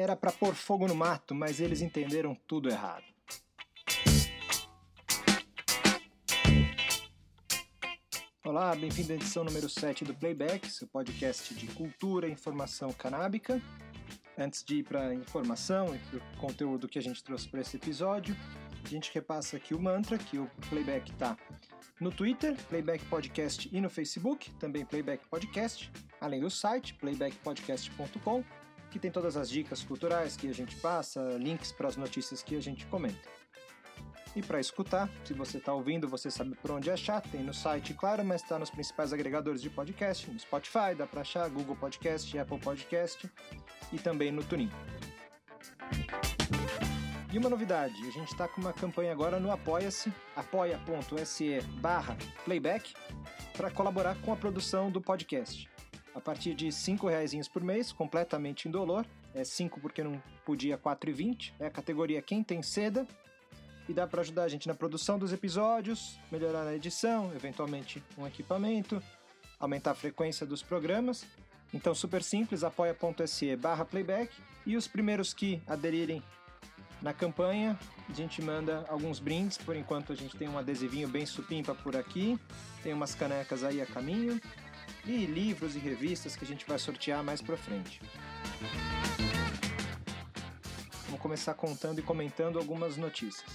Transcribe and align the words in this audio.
Era 0.00 0.16
para 0.16 0.32
pôr 0.32 0.54
fogo 0.54 0.88
no 0.88 0.94
mato, 0.94 1.34
mas 1.34 1.60
eles 1.60 1.82
entenderam 1.82 2.34
tudo 2.46 2.70
errado. 2.70 3.04
Olá, 8.42 8.74
bem-vindo 8.74 9.12
à 9.12 9.16
edição 9.16 9.44
número 9.44 9.68
7 9.68 10.06
do 10.06 10.14
Playback, 10.14 10.70
seu 10.70 10.88
podcast 10.88 11.54
de 11.54 11.66
cultura 11.66 12.26
e 12.26 12.32
informação 12.32 12.94
canábica. 12.94 13.60
Antes 14.38 14.64
de 14.64 14.76
ir 14.76 14.84
para 14.84 15.08
a 15.08 15.14
informação 15.14 15.94
e 15.94 15.98
para 15.98 16.16
o 16.16 16.36
conteúdo 16.38 16.88
que 16.88 16.98
a 16.98 17.02
gente 17.02 17.22
trouxe 17.22 17.46
para 17.46 17.60
esse 17.60 17.76
episódio, 17.76 18.34
a 18.82 18.88
gente 18.88 19.12
repassa 19.12 19.58
aqui 19.58 19.74
o 19.74 19.78
mantra 19.78 20.16
que 20.16 20.38
o 20.38 20.50
Playback 20.70 21.12
está 21.12 21.36
no 22.00 22.10
Twitter, 22.10 22.56
Playback 22.70 23.04
Podcast 23.04 23.68
e 23.70 23.78
no 23.82 23.90
Facebook, 23.90 24.50
também 24.52 24.82
Playback 24.82 25.28
Podcast, 25.28 25.92
além 26.18 26.40
do 26.40 26.48
site 26.48 26.94
playbackpodcast.com, 26.94 28.42
que 28.90 28.98
tem 28.98 29.10
todas 29.10 29.36
as 29.36 29.48
dicas 29.48 29.82
culturais 29.82 30.36
que 30.36 30.48
a 30.48 30.54
gente 30.54 30.76
passa, 30.76 31.20
links 31.38 31.72
para 31.72 31.88
as 31.88 31.96
notícias 31.96 32.42
que 32.42 32.56
a 32.56 32.60
gente 32.60 32.86
comenta. 32.86 33.28
E 34.34 34.42
para 34.42 34.60
escutar, 34.60 35.08
se 35.24 35.34
você 35.34 35.58
está 35.58 35.72
ouvindo, 35.72 36.08
você 36.08 36.30
sabe 36.30 36.54
por 36.54 36.70
onde 36.70 36.90
achar, 36.90 37.20
tem 37.20 37.42
no 37.42 37.52
site, 37.52 37.94
claro, 37.94 38.24
mas 38.24 38.42
está 38.42 38.58
nos 38.58 38.70
principais 38.70 39.12
agregadores 39.12 39.60
de 39.60 39.68
podcast, 39.68 40.30
no 40.30 40.38
Spotify, 40.38 40.94
dá 40.96 41.06
para 41.06 41.22
achar, 41.22 41.48
Google 41.48 41.74
Podcast, 41.74 42.38
Apple 42.38 42.60
Podcast 42.60 43.28
e 43.92 43.98
também 43.98 44.30
no 44.30 44.44
Tunin. 44.44 44.70
E 47.32 47.38
uma 47.38 47.48
novidade, 47.48 47.94
a 48.06 48.10
gente 48.10 48.30
está 48.30 48.46
com 48.46 48.60
uma 48.60 48.72
campanha 48.72 49.12
agora 49.12 49.38
no 49.38 49.50
Apoia-se, 49.52 50.12
apoia.se 50.34 51.60
barra 51.80 52.16
playback, 52.44 52.92
para 53.56 53.70
colaborar 53.70 54.16
com 54.22 54.32
a 54.32 54.36
produção 54.36 54.90
do 54.90 55.00
podcast. 55.00 55.68
A 56.14 56.20
partir 56.20 56.54
de 56.54 56.66
R$ 56.66 57.08
reais 57.08 57.48
por 57.48 57.62
mês, 57.62 57.92
completamente 57.92 58.68
indolor, 58.68 59.06
é 59.34 59.44
5 59.44 59.80
porque 59.80 60.02
não 60.02 60.20
podia 60.44 60.76
4,20, 60.76 61.52
é 61.60 61.66
a 61.66 61.70
categoria 61.70 62.20
Quem 62.20 62.42
Tem 62.42 62.62
Seda, 62.62 63.06
e 63.88 63.92
dá 63.92 64.06
para 64.06 64.20
ajudar 64.20 64.44
a 64.44 64.48
gente 64.48 64.68
na 64.68 64.74
produção 64.74 65.18
dos 65.18 65.32
episódios, 65.32 66.18
melhorar 66.30 66.66
a 66.66 66.74
edição, 66.74 67.32
eventualmente 67.34 68.02
um 68.16 68.26
equipamento, 68.26 69.02
aumentar 69.58 69.92
a 69.92 69.94
frequência 69.94 70.46
dos 70.46 70.62
programas. 70.62 71.24
Então, 71.74 71.94
super 71.94 72.22
simples, 72.22 72.62
apoia.se 72.62 73.56
barra 73.56 73.84
playback. 73.84 74.32
E 74.64 74.76
os 74.76 74.86
primeiros 74.86 75.34
que 75.34 75.60
aderirem 75.66 76.22
na 77.02 77.12
campanha, 77.12 77.76
a 78.08 78.12
gente 78.12 78.40
manda 78.40 78.84
alguns 78.88 79.18
brindes. 79.18 79.58
Por 79.58 79.74
enquanto, 79.74 80.12
a 80.12 80.16
gente 80.16 80.36
tem 80.36 80.48
um 80.48 80.58
adesivinho 80.58 81.08
bem 81.08 81.26
supimpa 81.26 81.74
por 81.74 81.96
aqui, 81.96 82.38
tem 82.84 82.92
umas 82.92 83.14
canecas 83.14 83.64
aí 83.64 83.80
a 83.80 83.86
caminho 83.86 84.40
e 85.06 85.26
livros 85.26 85.76
e 85.76 85.78
revistas 85.78 86.36
que 86.36 86.44
a 86.44 86.46
gente 86.46 86.66
vai 86.66 86.78
sortear 86.78 87.22
mais 87.22 87.40
para 87.40 87.56
frente. 87.56 88.00
Vamos 91.06 91.20
começar 91.20 91.54
contando 91.54 91.98
e 91.98 92.02
comentando 92.02 92.58
algumas 92.58 92.96
notícias. 92.96 93.48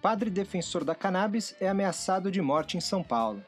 Padre 0.00 0.30
defensor 0.30 0.84
da 0.84 0.94
cannabis 0.94 1.54
é 1.60 1.68
ameaçado 1.68 2.30
de 2.30 2.40
morte 2.40 2.76
em 2.76 2.80
São 2.80 3.02
Paulo. 3.02 3.44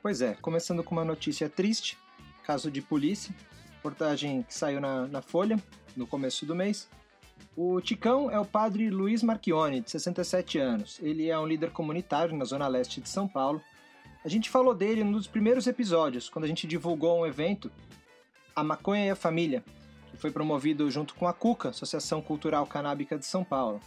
Pois 0.00 0.20
é, 0.20 0.34
começando 0.34 0.84
com 0.84 0.94
uma 0.94 1.04
notícia 1.04 1.48
triste, 1.48 1.98
caso 2.44 2.70
de 2.70 2.80
polícia, 2.82 3.34
reportagem 3.76 4.42
que 4.42 4.54
saiu 4.54 4.80
na, 4.80 5.06
na 5.08 5.20
Folha 5.20 5.58
no 5.96 6.06
começo 6.06 6.46
do 6.46 6.54
mês. 6.54 6.88
O 7.56 7.80
Ticão 7.80 8.30
é 8.30 8.38
o 8.38 8.44
padre 8.44 8.90
Luiz 8.90 9.22
Marchione, 9.22 9.80
de 9.80 9.90
67 9.90 10.58
anos. 10.58 10.98
Ele 11.00 11.28
é 11.28 11.38
um 11.38 11.46
líder 11.46 11.70
comunitário 11.70 12.36
na 12.36 12.44
zona 12.44 12.66
leste 12.66 13.00
de 13.00 13.08
São 13.08 13.28
Paulo. 13.28 13.62
A 14.24 14.28
gente 14.28 14.50
falou 14.50 14.74
dele 14.74 15.04
num 15.04 15.12
dos 15.12 15.26
primeiros 15.26 15.66
episódios, 15.66 16.28
quando 16.28 16.46
a 16.46 16.48
gente 16.48 16.66
divulgou 16.66 17.20
um 17.20 17.26
evento, 17.26 17.70
A 18.56 18.64
Maconha 18.64 19.06
e 19.06 19.10
a 19.10 19.16
Família, 19.16 19.62
que 20.10 20.16
foi 20.16 20.30
promovido 20.30 20.90
junto 20.90 21.14
com 21.14 21.28
a 21.28 21.32
CUCA, 21.32 21.68
Associação 21.68 22.20
Cultural 22.20 22.66
Canábica 22.66 23.18
de 23.18 23.26
São 23.26 23.44
Paulo. 23.44 23.80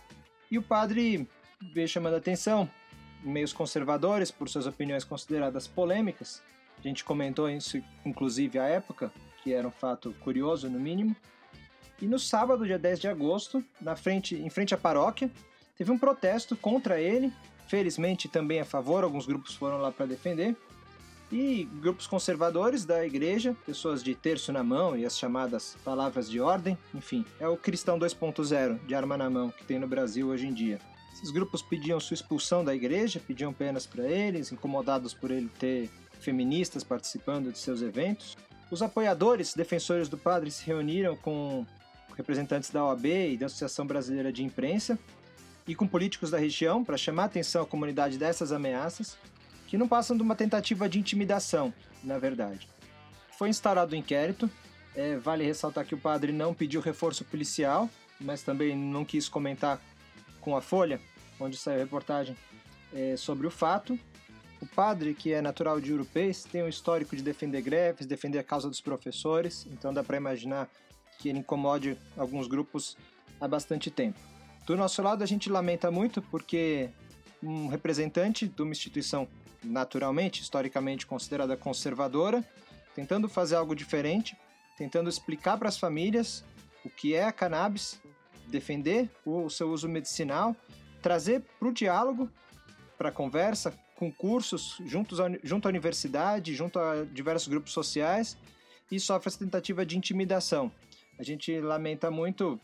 E 0.49 0.57
o 0.57 0.63
padre 0.63 1.27
veio 1.73 1.87
chamando 1.87 2.13
a 2.13 2.17
atenção 2.17 2.69
meios 3.23 3.51
conservadores 3.51 4.31
por 4.31 4.47
suas 4.47 4.67
opiniões 4.67 5.03
consideradas 5.03 5.67
polêmicas. 5.67 6.41
A 6.77 6.81
gente 6.87 7.03
comentou 7.03 7.49
isso, 7.49 7.81
inclusive, 8.05 8.59
à 8.59 8.65
época, 8.65 9.11
que 9.43 9.53
era 9.53 9.67
um 9.67 9.71
fato 9.71 10.13
curioso, 10.21 10.69
no 10.69 10.79
mínimo. 10.79 11.15
E 12.01 12.05
no 12.05 12.19
sábado, 12.19 12.65
dia 12.65 12.77
10 12.77 12.99
de 12.99 13.07
agosto, 13.07 13.63
na 13.81 13.95
frente, 13.95 14.35
em 14.35 14.49
frente 14.49 14.73
à 14.73 14.77
paróquia, 14.77 15.31
teve 15.77 15.91
um 15.91 15.97
protesto 15.97 16.55
contra 16.55 17.01
ele, 17.01 17.33
felizmente 17.67 18.27
também 18.27 18.59
a 18.59 18.65
favor, 18.65 19.03
alguns 19.03 19.25
grupos 19.25 19.55
foram 19.55 19.77
lá 19.77 19.91
para 19.91 20.05
defender, 20.05 20.55
e 21.31 21.65
grupos 21.81 22.07
conservadores 22.07 22.85
da 22.85 23.05
igreja, 23.05 23.55
pessoas 23.65 24.01
de 24.01 24.15
terço 24.15 24.51
na 24.53 24.63
mão 24.63 24.95
e 24.95 25.05
as 25.05 25.17
chamadas 25.17 25.75
palavras 25.83 26.29
de 26.29 26.39
ordem, 26.39 26.77
enfim, 26.93 27.25
é 27.39 27.47
o 27.47 27.57
cristão 27.57 27.99
2.0 27.99 28.85
de 28.85 28.95
arma 28.95 29.17
na 29.17 29.29
mão 29.29 29.49
que 29.49 29.65
tem 29.65 29.77
no 29.77 29.87
Brasil 29.87 30.29
hoje 30.29 30.47
em 30.47 30.53
dia. 30.53 30.79
Esses 31.13 31.31
grupos 31.31 31.61
pediam 31.61 31.99
sua 31.99 32.13
expulsão 32.13 32.63
da 32.63 32.75
igreja, 32.75 33.19
pediam 33.19 33.51
penas 33.51 33.85
para 33.85 34.05
eles, 34.05 34.51
incomodados 34.51 35.13
por 35.13 35.31
ele 35.31 35.49
ter 35.59 35.89
feministas 36.19 36.83
participando 36.83 37.51
de 37.51 37.57
seus 37.57 37.81
eventos. 37.81 38.37
Os 38.69 38.81
apoiadores, 38.81 39.53
defensores 39.53 40.07
do 40.07 40.17
padre, 40.17 40.51
se 40.51 40.65
reuniram 40.65 41.15
com 41.17 41.65
representantes 42.17 42.71
da 42.71 42.83
OAB 42.83 43.05
e 43.05 43.37
da 43.37 43.45
Associação 43.45 43.85
Brasileira 43.85 44.33
de 44.33 44.43
Imprensa 44.43 44.97
e 45.67 45.75
com 45.75 45.87
políticos 45.87 46.31
da 46.31 46.37
região 46.37 46.83
para 46.83 46.97
chamar 46.97 47.23
a 47.23 47.25
atenção 47.27 47.61
à 47.61 47.65
comunidade 47.65 48.17
dessas 48.17 48.51
ameaças 48.51 49.17
que 49.67 49.77
não 49.77 49.87
passam 49.87 50.17
de 50.17 50.23
uma 50.23 50.35
tentativa 50.35 50.89
de 50.89 50.97
intimidação, 50.97 51.73
na 52.03 52.17
verdade. 52.17 52.67
Foi 53.37 53.49
instaurado 53.49 53.93
o 53.93 53.95
um 53.95 53.99
inquérito, 53.99 54.49
é, 54.95 55.17
vale 55.17 55.45
ressaltar 55.45 55.85
que 55.85 55.93
o 55.93 55.97
padre 55.97 56.31
não 56.31 56.53
pediu 56.53 56.81
reforço 56.81 57.23
policial, 57.23 57.89
mas 58.19 58.41
também 58.41 58.75
não 58.75 59.05
quis 59.05 59.29
comentar 59.29 59.79
com 60.41 60.55
a 60.55 60.61
Folha, 60.61 60.99
onde 61.39 61.55
saiu 61.57 61.75
a 61.75 61.83
reportagem 61.83 62.35
é, 62.93 63.15
sobre 63.15 63.45
o 63.45 63.51
fato. 63.51 63.99
O 64.59 64.65
padre, 64.65 65.13
que 65.13 65.33
é 65.33 65.41
natural 65.41 65.79
de 65.79 65.93
Urupês, 65.93 66.43
tem 66.43 66.63
um 66.63 66.67
histórico 66.67 67.15
de 67.15 67.21
defender 67.21 67.61
greves, 67.61 68.07
defender 68.07 68.39
a 68.39 68.43
causa 68.43 68.67
dos 68.69 68.81
professores, 68.81 69.67
então 69.71 69.93
dá 69.93 70.03
para 70.03 70.17
imaginar 70.17 70.67
que 71.17 71.29
ele 71.29 71.39
incomode 71.39 71.97
alguns 72.15 72.47
grupos 72.47 72.97
há 73.39 73.47
bastante 73.47 73.89
tempo. 73.89 74.19
Do 74.65 74.75
nosso 74.75 75.01
lado, 75.01 75.23
a 75.23 75.27
gente 75.27 75.49
lamenta 75.49 75.89
muito 75.89 76.21
porque 76.21 76.89
um 77.41 77.67
representante 77.67 78.47
de 78.47 78.61
uma 78.61 78.71
instituição 78.71 79.27
naturalmente, 79.63 80.41
historicamente 80.41 81.05
considerada 81.05 81.55
conservadora, 81.55 82.43
tentando 82.93 83.29
fazer 83.29 83.55
algo 83.55 83.75
diferente, 83.75 84.37
tentando 84.77 85.09
explicar 85.09 85.57
para 85.57 85.69
as 85.69 85.77
famílias 85.77 86.43
o 86.83 86.89
que 86.89 87.13
é 87.13 87.23
a 87.23 87.31
cannabis, 87.31 87.99
defender 88.47 89.09
o 89.25 89.49
seu 89.49 89.69
uso 89.71 89.87
medicinal, 89.87 90.55
trazer 91.01 91.41
para 91.59 91.67
o 91.67 91.73
diálogo, 91.73 92.29
para 92.97 93.09
a 93.09 93.11
conversa, 93.11 93.73
com 93.95 94.11
cursos 94.11 94.77
juntos, 94.85 95.17
junto 95.43 95.67
à 95.67 95.69
universidade, 95.69 96.55
junto 96.55 96.79
a 96.79 97.03
diversos 97.03 97.47
grupos 97.47 97.73
sociais, 97.73 98.37
e 98.91 98.99
sofre 98.99 99.27
essa 99.27 99.39
tentativa 99.39 99.85
de 99.85 99.97
intimidação. 99.97 100.71
A 101.17 101.23
gente 101.23 101.59
lamenta 101.59 102.11
muito 102.11 102.59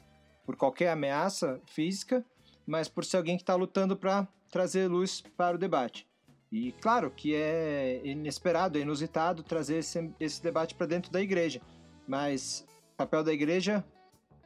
por 0.46 0.56
qualquer 0.56 0.90
ameaça 0.90 1.60
física, 1.66 2.24
mas 2.66 2.88
por 2.88 3.04
ser 3.04 3.18
alguém 3.18 3.38
que 3.38 3.44
está 3.44 3.56
lutando 3.56 3.96
para 3.96 4.28
trazer 4.50 4.88
luz 4.88 5.24
para 5.36 5.56
o 5.56 5.60
debate. 5.60 6.08
E 6.52 6.72
claro 6.74 7.10
que 7.10 7.34
é 7.34 8.00
inesperado, 8.06 8.78
é 8.78 8.82
inusitado 8.82 9.42
trazer 9.42 9.78
esse, 9.78 10.14
esse 10.20 10.42
debate 10.42 10.76
para 10.76 10.86
dentro 10.86 11.12
da 11.12 11.20
igreja, 11.20 11.60
mas 12.08 12.66
o 12.94 12.96
papel 12.96 13.24
da 13.24 13.34
igreja, 13.34 13.84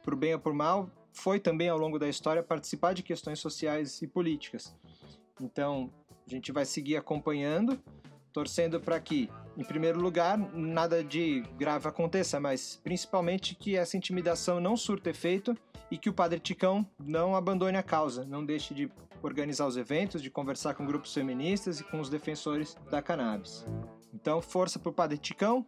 por 0.02 0.16
bem 0.16 0.32
ou 0.32 0.40
por 0.40 0.54
mal, 0.54 0.90
foi 1.12 1.38
também 1.38 1.68
ao 1.68 1.76
longo 1.76 1.98
da 1.98 2.08
história 2.08 2.42
participar 2.42 2.94
de 2.94 3.02
questões 3.02 3.40
sociais 3.40 4.00
e 4.00 4.06
políticas. 4.06 4.74
Então, 5.40 5.92
a 6.26 6.30
gente 6.30 6.50
vai 6.50 6.64
seguir 6.64 6.96
acompanhando, 6.96 7.78
torcendo 8.32 8.80
para 8.80 8.98
que, 9.00 9.28
em 9.58 9.64
primeiro 9.64 10.00
lugar, 10.00 10.38
nada 10.54 11.02
de 11.02 11.42
grave 11.58 11.88
aconteça, 11.88 12.38
mas 12.38 12.80
principalmente 12.84 13.56
que 13.56 13.76
essa 13.76 13.96
intimidação 13.96 14.60
não 14.60 14.76
surta 14.76 15.10
efeito 15.10 15.52
e 15.90 15.98
que 15.98 16.08
o 16.08 16.12
Padre 16.12 16.38
Ticão 16.38 16.86
não 16.96 17.34
abandone 17.34 17.76
a 17.76 17.82
causa, 17.82 18.24
não 18.24 18.44
deixe 18.44 18.72
de 18.72 18.88
organizar 19.20 19.66
os 19.66 19.76
eventos, 19.76 20.22
de 20.22 20.30
conversar 20.30 20.74
com 20.74 20.86
grupos 20.86 21.12
feministas 21.12 21.80
e 21.80 21.84
com 21.84 21.98
os 21.98 22.08
defensores 22.08 22.76
da 22.88 23.02
cannabis. 23.02 23.66
Então, 24.14 24.40
força 24.40 24.78
para 24.78 24.90
o 24.90 24.94
Padre 24.94 25.18
Ticão, 25.18 25.66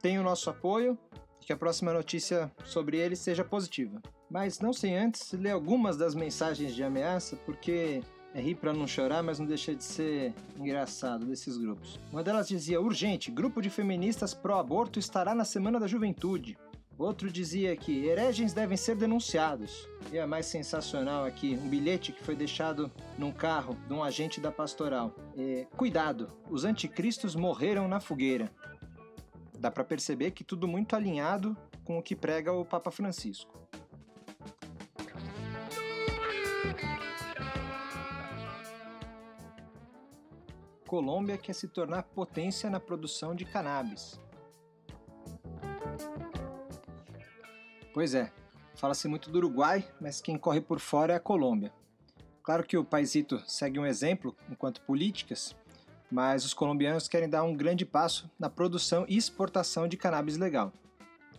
tem 0.00 0.20
o 0.20 0.22
nosso 0.22 0.48
apoio 0.48 0.96
e 1.40 1.44
que 1.44 1.52
a 1.52 1.56
próxima 1.56 1.92
notícia 1.92 2.48
sobre 2.64 2.96
ele 2.96 3.16
seja 3.16 3.42
positiva. 3.42 4.00
Mas 4.30 4.60
não 4.60 4.72
sem 4.72 4.96
antes 4.96 5.32
ler 5.32 5.50
algumas 5.50 5.96
das 5.96 6.14
mensagens 6.14 6.76
de 6.76 6.84
ameaça, 6.84 7.36
porque 7.44 8.02
é 8.34 8.40
rir 8.40 8.54
para 8.54 8.72
não 8.72 8.86
chorar, 8.86 9.22
mas 9.22 9.38
não 9.38 9.46
deixa 9.46 9.74
de 9.74 9.84
ser 9.84 10.32
engraçado 10.56 11.26
desses 11.26 11.56
grupos. 11.56 12.00
Uma 12.10 12.22
delas 12.22 12.48
dizia: 12.48 12.80
urgente, 12.80 13.30
grupo 13.30 13.60
de 13.60 13.70
feministas 13.70 14.32
pró-aborto 14.34 14.98
estará 14.98 15.34
na 15.34 15.44
Semana 15.44 15.78
da 15.78 15.86
Juventude. 15.86 16.56
Outro 16.98 17.32
dizia 17.32 17.74
que 17.74 18.06
hereges 18.06 18.52
devem 18.52 18.76
ser 18.76 18.94
denunciados. 18.94 19.88
E 20.12 20.18
a 20.18 20.26
mais 20.26 20.46
sensacional 20.46 21.24
aqui, 21.24 21.58
um 21.60 21.68
bilhete 21.68 22.12
que 22.12 22.22
foi 22.22 22.36
deixado 22.36 22.90
num 23.18 23.32
carro 23.32 23.76
de 23.88 23.92
um 23.92 24.04
agente 24.04 24.40
da 24.40 24.52
pastoral. 24.52 25.14
É, 25.36 25.66
Cuidado, 25.76 26.28
os 26.50 26.64
anticristos 26.64 27.34
morreram 27.34 27.88
na 27.88 27.98
fogueira. 27.98 28.52
Dá 29.58 29.70
para 29.70 29.84
perceber 29.84 30.32
que 30.32 30.44
tudo 30.44 30.68
muito 30.68 30.94
alinhado 30.94 31.56
com 31.84 31.98
o 31.98 32.02
que 32.02 32.14
prega 32.14 32.52
o 32.52 32.64
Papa 32.64 32.90
Francisco. 32.90 33.58
Colômbia 40.92 41.38
quer 41.38 41.54
se 41.54 41.68
tornar 41.68 42.02
potência 42.02 42.68
na 42.68 42.78
produção 42.78 43.34
de 43.34 43.46
cannabis. 43.46 44.20
Pois 47.94 48.14
é, 48.14 48.30
fala-se 48.74 49.08
muito 49.08 49.30
do 49.30 49.38
Uruguai, 49.38 49.88
mas 49.98 50.20
quem 50.20 50.36
corre 50.36 50.60
por 50.60 50.78
fora 50.78 51.14
é 51.14 51.16
a 51.16 51.18
Colômbia. 51.20 51.72
Claro 52.42 52.62
que 52.62 52.76
o 52.76 52.84
paisito 52.84 53.42
segue 53.46 53.78
um 53.78 53.86
exemplo 53.86 54.36
enquanto 54.50 54.82
políticas, 54.82 55.56
mas 56.10 56.44
os 56.44 56.52
colombianos 56.52 57.08
querem 57.08 57.26
dar 57.26 57.42
um 57.42 57.56
grande 57.56 57.86
passo 57.86 58.30
na 58.38 58.50
produção 58.50 59.06
e 59.08 59.16
exportação 59.16 59.88
de 59.88 59.96
cannabis 59.96 60.36
legal. 60.36 60.74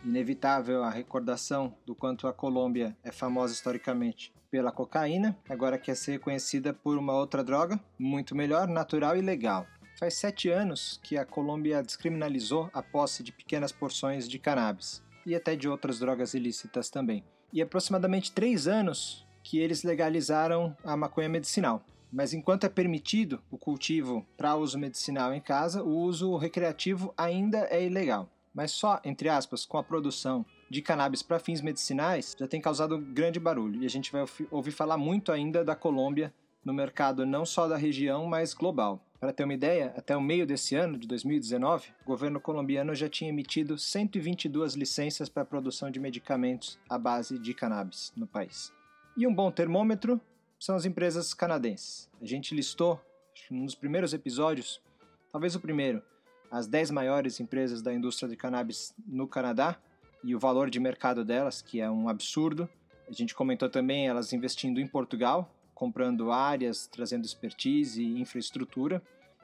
Inevitável 0.04 0.82
a 0.82 0.90
recordação 0.90 1.78
do 1.86 1.94
quanto 1.94 2.26
a 2.26 2.32
Colômbia 2.32 2.96
é 3.04 3.12
famosa 3.12 3.54
historicamente 3.54 4.34
pela 4.54 4.70
cocaína, 4.70 5.36
agora 5.48 5.76
quer 5.76 5.96
ser 5.96 6.12
reconhecida 6.12 6.72
por 6.72 6.96
uma 6.96 7.12
outra 7.12 7.42
droga, 7.42 7.80
muito 7.98 8.36
melhor, 8.36 8.68
natural 8.68 9.16
e 9.16 9.20
legal. 9.20 9.66
Faz 9.98 10.14
sete 10.14 10.48
anos 10.48 11.00
que 11.02 11.18
a 11.18 11.24
Colômbia 11.24 11.82
descriminalizou 11.82 12.70
a 12.72 12.80
posse 12.80 13.24
de 13.24 13.32
pequenas 13.32 13.72
porções 13.72 14.28
de 14.28 14.38
cannabis 14.38 15.02
e 15.26 15.34
até 15.34 15.56
de 15.56 15.68
outras 15.68 15.98
drogas 15.98 16.34
ilícitas 16.34 16.88
também. 16.88 17.24
E 17.52 17.60
aproximadamente 17.60 18.30
três 18.30 18.68
anos 18.68 19.26
que 19.42 19.58
eles 19.58 19.82
legalizaram 19.82 20.76
a 20.84 20.96
maconha 20.96 21.28
medicinal. 21.28 21.84
Mas 22.12 22.32
enquanto 22.32 22.62
é 22.62 22.68
permitido 22.68 23.42
o 23.50 23.58
cultivo 23.58 24.24
para 24.36 24.54
uso 24.54 24.78
medicinal 24.78 25.34
em 25.34 25.40
casa, 25.40 25.82
o 25.82 25.98
uso 25.98 26.36
recreativo 26.36 27.12
ainda 27.16 27.66
é 27.72 27.84
ilegal. 27.84 28.30
Mas 28.54 28.70
só, 28.70 29.00
entre 29.04 29.28
aspas, 29.28 29.66
com 29.66 29.78
a 29.78 29.82
produção 29.82 30.46
de 30.74 30.82
cannabis 30.82 31.22
para 31.22 31.38
fins 31.38 31.60
medicinais 31.60 32.34
já 32.36 32.48
tem 32.48 32.60
causado 32.60 32.98
grande 32.98 33.38
barulho 33.38 33.80
e 33.80 33.86
a 33.86 33.88
gente 33.88 34.10
vai 34.10 34.24
ouvir 34.50 34.72
falar 34.72 34.96
muito 34.98 35.30
ainda 35.30 35.64
da 35.64 35.76
Colômbia 35.76 36.34
no 36.64 36.74
mercado 36.74 37.24
não 37.24 37.46
só 37.46 37.68
da 37.68 37.76
região, 37.76 38.26
mas 38.26 38.52
global. 38.52 39.00
Para 39.20 39.32
ter 39.32 39.44
uma 39.44 39.54
ideia, 39.54 39.94
até 39.96 40.16
o 40.16 40.20
meio 40.20 40.44
desse 40.44 40.74
ano, 40.74 40.98
de 40.98 41.06
2019, 41.06 41.90
o 42.02 42.06
governo 42.06 42.40
colombiano 42.40 42.92
já 42.92 43.08
tinha 43.08 43.30
emitido 43.30 43.78
122 43.78 44.74
licenças 44.74 45.28
para 45.28 45.44
a 45.44 45.46
produção 45.46 45.92
de 45.92 46.00
medicamentos 46.00 46.76
à 46.90 46.98
base 46.98 47.38
de 47.38 47.54
cannabis 47.54 48.12
no 48.16 48.26
país. 48.26 48.72
E 49.16 49.28
um 49.28 49.34
bom 49.34 49.52
termômetro 49.52 50.20
são 50.58 50.74
as 50.74 50.84
empresas 50.84 51.32
canadenses. 51.32 52.10
A 52.20 52.26
gente 52.26 52.52
listou, 52.52 53.00
nos 53.48 53.76
primeiros 53.76 54.12
episódios, 54.12 54.82
talvez 55.30 55.54
o 55.54 55.60
primeiro, 55.60 56.02
as 56.50 56.66
10 56.66 56.90
maiores 56.90 57.38
empresas 57.38 57.80
da 57.80 57.94
indústria 57.94 58.28
de 58.28 58.36
cannabis 58.36 58.92
no 59.06 59.28
Canadá, 59.28 59.78
e 60.24 60.34
o 60.34 60.38
valor 60.38 60.70
de 60.70 60.80
mercado 60.80 61.24
delas, 61.24 61.60
que 61.60 61.80
é 61.80 61.90
um 61.90 62.08
absurdo. 62.08 62.68
A 63.06 63.12
gente 63.12 63.34
comentou 63.34 63.68
também 63.68 64.08
elas 64.08 64.32
investindo 64.32 64.80
em 64.80 64.86
Portugal, 64.86 65.54
comprando 65.74 66.32
áreas, 66.32 66.86
trazendo 66.86 67.24
expertise 67.24 68.02
e 68.02 68.20
infraestrutura. 68.20 69.02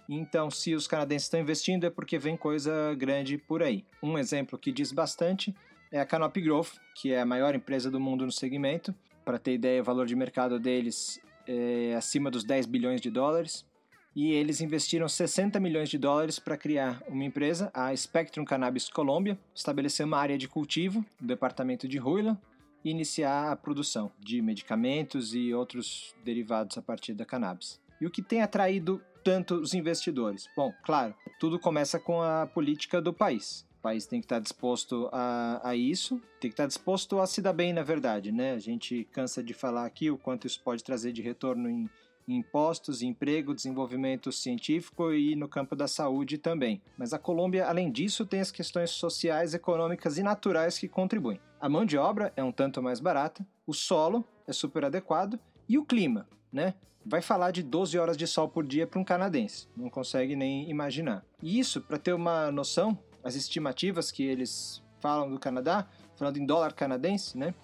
Então, 0.08 0.50
se 0.50 0.74
os 0.74 0.86
canadenses 0.86 1.26
estão 1.26 1.38
investindo, 1.38 1.84
é 1.84 1.90
porque 1.90 2.18
vem 2.18 2.36
coisa 2.36 2.94
grande 2.96 3.36
por 3.36 3.62
aí. 3.62 3.84
Um 4.02 4.18
exemplo 4.18 4.58
que 4.58 4.72
diz 4.72 4.90
bastante 4.90 5.54
é 5.92 6.00
a 6.00 6.06
Canopy 6.06 6.40
Growth, 6.40 6.78
que 6.94 7.12
é 7.12 7.20
a 7.20 7.26
maior 7.26 7.54
empresa 7.54 7.90
do 7.90 8.00
mundo 8.00 8.24
no 8.24 8.32
segmento. 8.32 8.94
Para 9.24 9.38
ter 9.38 9.52
ideia, 9.52 9.82
o 9.82 9.84
valor 9.84 10.06
de 10.06 10.16
mercado 10.16 10.58
deles 10.58 11.20
é 11.46 11.94
acima 11.94 12.30
dos 12.30 12.42
10 12.42 12.66
bilhões 12.66 13.00
de 13.00 13.10
dólares 13.10 13.68
e 14.14 14.32
eles 14.32 14.60
investiram 14.60 15.08
60 15.08 15.60
milhões 15.60 15.88
de 15.88 15.98
dólares 15.98 16.38
para 16.38 16.56
criar 16.56 17.02
uma 17.06 17.24
empresa, 17.24 17.70
a 17.72 17.94
Spectrum 17.94 18.44
Cannabis 18.44 18.88
Colômbia, 18.88 19.38
estabelecer 19.54 20.04
uma 20.04 20.18
área 20.18 20.36
de 20.36 20.48
cultivo 20.48 21.04
no 21.20 21.26
departamento 21.26 21.86
de 21.86 22.00
Huila 22.00 22.40
e 22.84 22.90
iniciar 22.90 23.52
a 23.52 23.56
produção 23.56 24.10
de 24.18 24.42
medicamentos 24.42 25.34
e 25.34 25.54
outros 25.54 26.14
derivados 26.24 26.76
a 26.76 26.82
partir 26.82 27.14
da 27.14 27.24
cannabis. 27.24 27.80
E 28.00 28.06
o 28.06 28.10
que 28.10 28.22
tem 28.22 28.42
atraído 28.42 29.00
tanto 29.22 29.56
os 29.56 29.74
investidores? 29.74 30.48
Bom, 30.56 30.72
claro, 30.82 31.14
tudo 31.38 31.58
começa 31.58 32.00
com 32.00 32.22
a 32.22 32.46
política 32.46 33.00
do 33.00 33.12
país. 33.12 33.66
O 33.78 33.82
país 33.82 34.06
tem 34.06 34.20
que 34.20 34.26
estar 34.26 34.40
disposto 34.40 35.08
a, 35.12 35.60
a, 35.70 35.76
isso, 35.76 36.20
tem 36.38 36.50
que 36.50 36.54
estar 36.54 36.66
disposto 36.66 37.18
a 37.18 37.26
se 37.26 37.40
dar 37.40 37.52
bem, 37.52 37.72
na 37.72 37.82
verdade, 37.82 38.30
né? 38.30 38.52
A 38.52 38.58
gente 38.58 39.08
cansa 39.12 39.42
de 39.42 39.54
falar 39.54 39.86
aqui 39.86 40.10
o 40.10 40.18
quanto 40.18 40.46
isso 40.46 40.60
pode 40.62 40.84
trazer 40.84 41.12
de 41.12 41.22
retorno 41.22 41.68
em 41.68 41.88
impostos, 42.26 43.02
emprego, 43.02 43.54
desenvolvimento 43.54 44.30
científico 44.30 45.12
e 45.12 45.34
no 45.34 45.48
campo 45.48 45.74
da 45.74 45.88
saúde 45.88 46.38
também. 46.38 46.80
Mas 46.96 47.12
a 47.12 47.18
Colômbia, 47.18 47.66
além 47.66 47.90
disso, 47.90 48.24
tem 48.24 48.40
as 48.40 48.50
questões 48.50 48.90
sociais, 48.90 49.54
econômicas 49.54 50.18
e 50.18 50.22
naturais 50.22 50.78
que 50.78 50.88
contribuem. 50.88 51.40
A 51.60 51.68
mão 51.68 51.84
de 51.84 51.98
obra 51.98 52.32
é 52.36 52.42
um 52.42 52.52
tanto 52.52 52.82
mais 52.82 53.00
barata, 53.00 53.46
o 53.66 53.74
solo 53.74 54.24
é 54.46 54.52
super 54.52 54.84
adequado 54.84 55.38
e 55.68 55.78
o 55.78 55.84
clima, 55.84 56.28
né? 56.52 56.74
Vai 57.04 57.22
falar 57.22 57.50
de 57.50 57.62
12 57.62 57.98
horas 57.98 58.16
de 58.16 58.26
sol 58.26 58.48
por 58.48 58.64
dia 58.64 58.86
para 58.86 59.00
um 59.00 59.04
canadense, 59.04 59.68
não 59.76 59.88
consegue 59.88 60.36
nem 60.36 60.68
imaginar. 60.70 61.24
E 61.42 61.58
isso, 61.58 61.80
para 61.80 61.98
ter 61.98 62.12
uma 62.12 62.50
noção, 62.50 62.98
as 63.24 63.34
estimativas 63.34 64.10
que 64.10 64.22
eles 64.22 64.82
falam 65.00 65.30
do 65.30 65.38
Canadá, 65.38 65.86
falando 66.14 66.36
em 66.36 66.44
dólar 66.44 66.74
canadense, 66.74 67.36
né? 67.36 67.54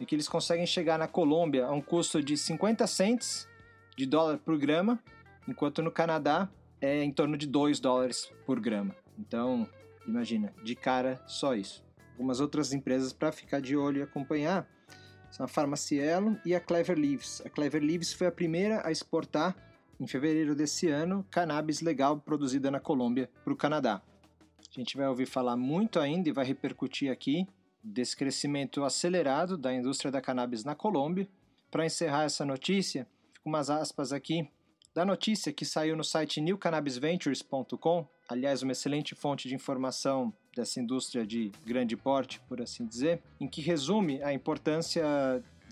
É 0.00 0.04
que 0.04 0.14
eles 0.14 0.28
conseguem 0.28 0.66
chegar 0.66 0.98
na 0.98 1.06
Colômbia 1.06 1.66
a 1.66 1.72
um 1.72 1.80
custo 1.80 2.22
de 2.22 2.36
50 2.36 2.86
cents 2.86 3.48
de 3.96 4.06
dólar 4.06 4.38
por 4.38 4.58
grama, 4.58 4.98
enquanto 5.48 5.82
no 5.82 5.90
Canadá 5.90 6.48
é 6.80 7.02
em 7.02 7.12
torno 7.12 7.36
de 7.36 7.46
2 7.46 7.80
dólares 7.80 8.30
por 8.46 8.60
grama. 8.60 8.94
Então, 9.18 9.68
imagina, 10.06 10.52
de 10.62 10.74
cara 10.74 11.22
só 11.26 11.54
isso. 11.54 11.84
Algumas 12.12 12.40
outras 12.40 12.72
empresas 12.72 13.12
para 13.12 13.32
ficar 13.32 13.60
de 13.60 13.76
olho 13.76 13.98
e 13.98 14.02
acompanhar 14.02 14.68
são 15.30 15.44
a 15.44 15.48
Farmacielo 15.48 16.38
e 16.44 16.54
a 16.54 16.60
Clever 16.60 16.96
Leaves. 16.96 17.42
A 17.44 17.50
Clever 17.50 17.82
Leaves 17.82 18.12
foi 18.12 18.26
a 18.26 18.32
primeira 18.32 18.86
a 18.86 18.92
exportar, 18.92 19.56
em 19.98 20.06
fevereiro 20.06 20.54
desse 20.54 20.88
ano, 20.88 21.26
cannabis 21.30 21.80
legal 21.80 22.18
produzida 22.20 22.70
na 22.70 22.80
Colômbia 22.80 23.30
para 23.42 23.52
o 23.52 23.56
Canadá. 23.56 24.02
A 24.58 24.74
gente 24.80 24.96
vai 24.96 25.08
ouvir 25.08 25.26
falar 25.26 25.56
muito 25.56 26.00
ainda 26.00 26.28
e 26.28 26.32
vai 26.32 26.44
repercutir 26.44 27.10
aqui 27.10 27.46
desse 27.82 28.16
crescimento 28.16 28.82
acelerado 28.82 29.56
da 29.56 29.72
indústria 29.72 30.10
da 30.10 30.20
cannabis 30.20 30.64
na 30.64 30.74
Colômbia. 30.74 31.28
Para 31.70 31.86
encerrar 31.86 32.24
essa 32.24 32.44
notícia, 32.44 33.06
umas 33.44 33.70
aspas 33.70 34.12
aqui 34.12 34.48
da 34.94 35.04
notícia 35.04 35.52
que 35.52 35.64
saiu 35.64 35.96
no 35.96 36.04
site 36.04 36.40
newcannabisventures.com, 36.40 38.06
aliás, 38.28 38.62
uma 38.62 38.70
excelente 38.72 39.14
fonte 39.14 39.48
de 39.48 39.54
informação 39.54 40.32
dessa 40.54 40.80
indústria 40.80 41.26
de 41.26 41.50
grande 41.66 41.96
porte, 41.96 42.40
por 42.48 42.62
assim 42.62 42.86
dizer, 42.86 43.20
em 43.40 43.48
que 43.48 43.60
resume 43.60 44.22
a 44.22 44.32
importância 44.32 45.04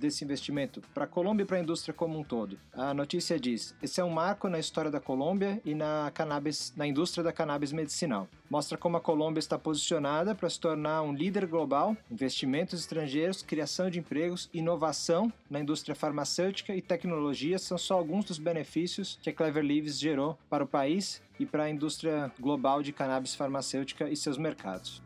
desse 0.03 0.25
investimento 0.25 0.83
para 0.93 1.05
a 1.05 1.07
Colômbia 1.07 1.45
e 1.45 1.47
para 1.47 1.57
a 1.57 1.61
indústria 1.61 1.95
como 1.95 2.19
um 2.19 2.25
todo. 2.25 2.59
A 2.73 2.93
notícia 2.93 3.39
diz: 3.39 3.75
esse 3.83 4.01
é 4.01 4.05
um 4.05 4.11
marco 4.11 4.49
na 4.49 4.59
história 4.59 4.91
da 4.91 5.01
Colômbia 5.01 5.63
e 5.65 5.75
na 5.75 6.11
cannabis, 6.13 6.75
na 6.77 6.87
indústria 6.87 7.23
da 7.23 7.33
cannabis 7.33 7.73
medicinal. 7.73 8.29
Mostra 8.51 8.77
como 8.77 8.97
a 8.97 9.01
Colômbia 9.01 9.39
está 9.39 9.59
posicionada 9.59 10.35
para 10.35 10.51
se 10.51 10.61
tornar 10.61 11.03
um 11.03 11.15
líder 11.15 11.47
global, 11.47 11.97
investimentos 12.11 12.81
estrangeiros, 12.81 13.43
criação 13.43 13.89
de 13.89 13.99
empregos, 13.99 14.51
inovação 14.53 15.33
na 15.49 15.61
indústria 15.61 15.95
farmacêutica 15.95 16.75
e 16.75 16.83
tecnologia 16.83 17.59
são 17.59 17.79
só 17.79 17.95
alguns 17.95 18.27
dos 18.27 18.39
benefícios 18.39 19.19
que 19.23 19.31
a 19.31 19.33
Clever 19.33 19.65
Leaves 19.65 19.99
gerou 19.99 20.37
para 20.51 20.65
o 20.65 20.67
país 20.67 21.23
e 21.39 21.47
para 21.47 21.65
a 21.65 21.71
indústria 21.71 22.31
global 22.39 22.83
de 22.83 22.93
cannabis 22.93 23.35
farmacêutica 23.35 24.11
e 24.11 24.17
seus 24.17 24.37
mercados. 24.37 25.01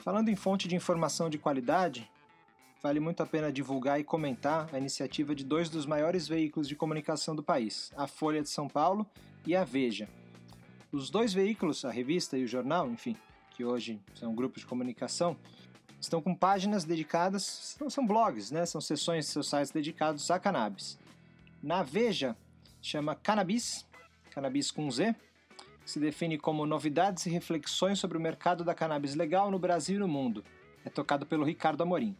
Falando 0.00 0.30
em 0.30 0.36
fonte 0.36 0.66
de 0.66 0.74
informação 0.74 1.28
de 1.28 1.36
qualidade, 1.36 2.10
vale 2.82 2.98
muito 2.98 3.22
a 3.22 3.26
pena 3.26 3.52
divulgar 3.52 4.00
e 4.00 4.04
comentar 4.04 4.66
a 4.72 4.78
iniciativa 4.78 5.34
de 5.34 5.44
dois 5.44 5.68
dos 5.68 5.84
maiores 5.84 6.26
veículos 6.26 6.66
de 6.66 6.74
comunicação 6.74 7.36
do 7.36 7.42
país, 7.42 7.92
a 7.94 8.06
Folha 8.06 8.40
de 8.40 8.48
São 8.48 8.66
Paulo 8.66 9.06
e 9.46 9.54
a 9.54 9.62
Veja. 9.62 10.08
Os 10.90 11.10
dois 11.10 11.34
veículos, 11.34 11.84
a 11.84 11.90
revista 11.90 12.38
e 12.38 12.44
o 12.44 12.48
jornal, 12.48 12.90
enfim, 12.90 13.14
que 13.50 13.62
hoje 13.62 14.00
são 14.14 14.34
grupos 14.34 14.62
de 14.62 14.66
comunicação, 14.66 15.36
estão 16.00 16.22
com 16.22 16.34
páginas 16.34 16.82
dedicadas, 16.84 17.76
são 17.90 18.06
blogs, 18.06 18.50
né? 18.50 18.64
São 18.64 18.80
sessões 18.80 19.26
sites 19.26 19.70
dedicados 19.70 20.30
a 20.30 20.38
cannabis. 20.38 20.98
Na 21.62 21.82
Veja, 21.82 22.34
chama 22.80 23.14
Cannabis, 23.14 23.86
cannabis 24.30 24.70
com 24.70 24.90
Z, 24.90 25.14
se 25.84 25.98
define 25.98 26.38
como 26.38 26.66
Novidades 26.66 27.26
e 27.26 27.30
Reflexões 27.30 27.98
sobre 27.98 28.16
o 28.16 28.20
Mercado 28.20 28.64
da 28.64 28.74
Cannabis 28.74 29.14
Legal 29.14 29.50
no 29.50 29.58
Brasil 29.58 29.96
e 29.96 30.00
no 30.00 30.08
Mundo. 30.08 30.44
É 30.84 30.90
tocado 30.90 31.26
pelo 31.26 31.44
Ricardo 31.44 31.82
Amorim. 31.82 32.16